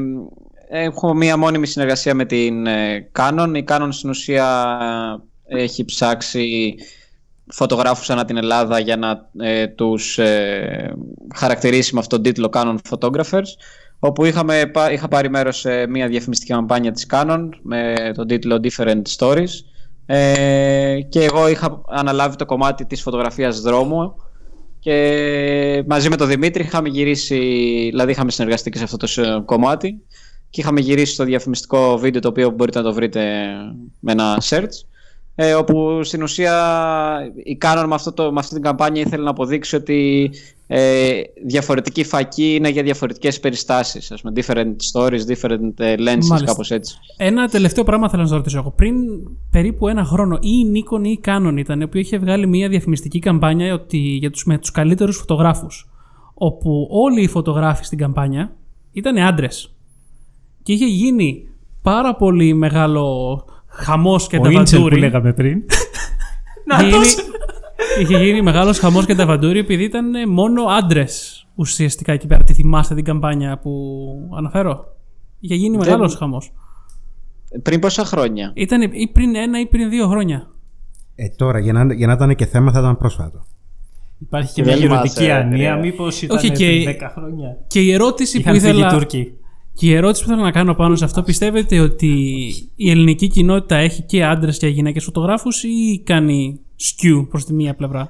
[0.70, 3.52] έχουμε μία μόνιμη συνεργασία με την ε, Canon.
[3.56, 4.78] Η Canon στην ουσία
[5.45, 6.76] ε, έχει ψάξει
[7.48, 10.93] φωτογράφους ανά την Ελλάδα για να ε, τους ε,
[11.36, 13.48] χαρακτηρίσει με αυτόν τον τίτλο Canon Photographers
[14.00, 19.02] όπου είχαμε, είχα πάρει μέρος σε μια διαφημιστική καμπάνια της Canon με τον τίτλο Different
[19.18, 19.50] Stories
[20.10, 24.16] ε, και εγώ είχα αναλάβει το κομμάτι της φωτογραφίας δρόμου
[24.80, 27.38] και μαζί με τον Δημήτρη είχαμε γυρίσει,
[27.89, 30.01] δηλαδή είχαμε συνεργαστεί και σε αυτό το κομμάτι
[30.49, 33.22] και είχαμε γυρίσει το διαφημιστικό βίντεο το οποίο μπορείτε να το βρείτε
[33.99, 34.86] με ένα search
[35.36, 36.53] ε, όπου στην ουσία
[37.43, 40.32] η Canon με, αυτό το, με αυτή την καμπάνια ήθελε να αποδείξει ότι
[40.68, 44.11] ε, διαφορετική φακή είναι για διαφορετικές περιστάσεις.
[44.11, 46.43] Ας πούμε, different stories, different ε, lenses, Μάλιστα.
[46.43, 46.95] κάπως έτσι.
[47.18, 48.72] Ένα τελευταίο πράγμα θέλω να σα ρωτήσω εγώ.
[48.72, 48.95] Πριν
[49.51, 53.20] περίπου ένα χρόνο ή η Nikon ή η Canon ήταν που είχε βγάλει μια διαφημιστική
[53.20, 55.89] καμπάνια ότι, για τους, με τους καλύτερους φωτογράφους
[56.34, 58.55] όπου όλοι οι φωτογράφοι στην καμπάνια
[58.91, 59.76] ήταν άντρες.
[60.63, 61.47] Και είχε γίνει
[61.82, 65.63] πάρα πολύ μεγάλο χαμός και τα που λέγαμε πριν.
[66.70, 67.05] Να γίνει,
[68.00, 72.43] Είχε γίνει μεγάλος χαμός και τα βαντούρι επειδή ήταν μόνο άντρες ουσιαστικά εκεί πέρα.
[72.43, 73.72] Τη θυμάστε την καμπάνια που
[74.38, 74.95] αναφέρω;
[75.39, 76.52] Είχε γίνει μεγάλος χαμός.
[77.62, 80.48] Πριν πόσα χρόνια; Ήταν ή πριν ένα ή πριν δύο χρόνια.
[81.16, 83.45] Ε, τώρα, για να, για να ήταν και θέμα, θα ήταν πρόσφατο.
[84.20, 87.58] Υπάρχει και μια γεωργική άνοια, μήπως ήταν Όχι, και, 10 χρόνια.
[87.68, 89.08] Και η ερώτηση που ήθελα.
[89.78, 92.07] Και η ερώτηση που θέλω να κάνω πάνω σε αυτό, πιστεύετε ότι
[92.75, 97.75] η ελληνική κοινότητα έχει και άντρες και γυναίκες φωτογράφους ή κάνει skew προς τη μία
[97.75, 98.09] πλευρά;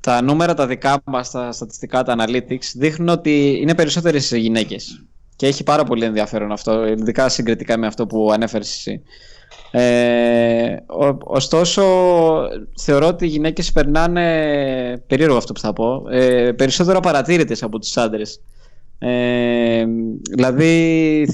[0.00, 5.04] Τα νούμερα τα δικά μας, τα στατιστικά, τα analytics, δείχνουν ότι είναι περισσότερες γυναίκες.
[5.36, 9.02] Και έχει πάρα πολύ ενδιαφέρον αυτό, ειδικά συγκριτικά με αυτό που ανέφερες εσύ.
[9.70, 10.76] Ε,
[11.24, 11.82] ωστόσο,
[12.76, 14.22] θεωρώ ότι οι γυναίκες περνάνε,
[15.06, 18.40] περίεργο αυτό που θα πω, ε, περισσότερο παρατήρητες από τους άντρες.
[19.02, 19.84] Ε,
[20.36, 21.26] δηλαδή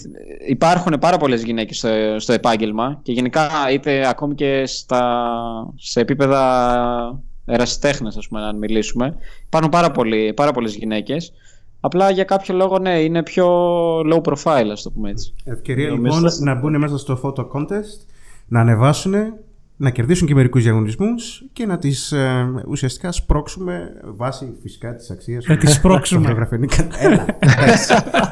[0.49, 7.21] υπάρχουν πάρα πολλές γυναίκες στο, στο επάγγελμα και γενικά είτε ακόμη και στα, σε επίπεδα
[7.45, 11.33] ερασιτέχνες ας πούμε αν μιλήσουμε υπάρχουν πάρα, πολλοί, πάρα πολλές γυναίκες.
[11.81, 13.49] Απλά για κάποιο λόγο ναι είναι πιο
[14.01, 15.35] low profile ας το πούμε έτσι.
[15.45, 18.07] Ευκαιρία λοιπόν να μπουν μέσα στο photo contest
[18.47, 19.15] να ανεβάσουν
[19.77, 25.47] να κερδίσουν και μερικούς διαγωνισμούς και να τις ε, ουσιαστικά σπρώξουμε βάσει φυσικά της αξίας.
[25.47, 26.49] Να τις σπρώξουμε.
[26.99, 27.27] Έλα.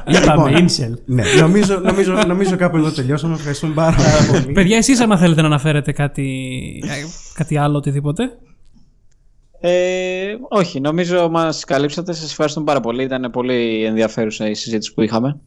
[0.23, 0.89] Είπαμε, Ίνσελ.
[0.89, 3.35] Λοιπόν, ναι, νομίζω, νομίζω, νομίζω κάπου εδώ τελειώσαμε.
[3.35, 3.97] Ευχαριστούμε πάρα
[4.33, 4.53] πολύ.
[4.53, 6.83] Παιδιά, εσείς άμα θέλετε να αναφέρετε κάτι,
[7.35, 8.31] κάτι άλλο, οτιδήποτε;
[9.61, 12.13] Ε, όχι, νομίζω μας καλύψατε.
[12.13, 13.03] Σας ευχαριστούμε πάρα πολύ.
[13.03, 15.41] Ήταν πολύ ενδιαφέρουσα η συζήτηση που είχαμε.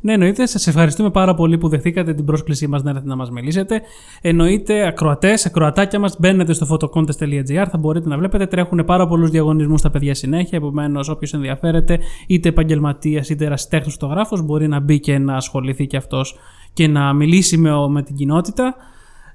[0.00, 0.46] Ναι, εννοείται.
[0.46, 3.82] Σας ευχαριστούμε πάρα πολύ που δεχτήκατε την πρόσκλησή μας να έρθετε να μας μιλήσετε.
[4.20, 8.46] Εννοείται, ακροατές, ακροατάκια μας, μπαίνετε στο photocontest.gr, θα μπορείτε να βλέπετε.
[8.46, 10.58] Τρέχουν πάρα πολλούς διαγωνισμούς στα παιδιά συνέχεια.
[10.58, 15.96] Επομένως, όποιος ενδιαφέρεται, είτε επαγγελματίας είτε ερασιτέχνη φωτογράφος, μπορεί να μπει και να ασχοληθεί και
[15.96, 16.38] αυτός
[16.72, 18.74] και να μιλήσει με, με την κοινότητα.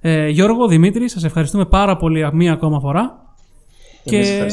[0.01, 3.27] Ε, Γιώργο, Δημήτρη, σας ευχαριστούμε πάρα πολύ μία ακόμα φορά.
[4.03, 4.47] Και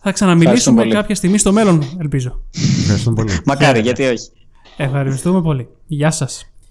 [0.00, 2.40] θα ξαναμιλήσουμε κάποια στιγμή στο μέλλον, ελπίζω.
[2.80, 3.30] Ευχαριστούμε πολύ.
[3.44, 4.28] Μακάρι, γιατί όχι.
[4.76, 5.68] Ευχαριστούμε πολύ.
[5.86, 6.51] Γεια σας.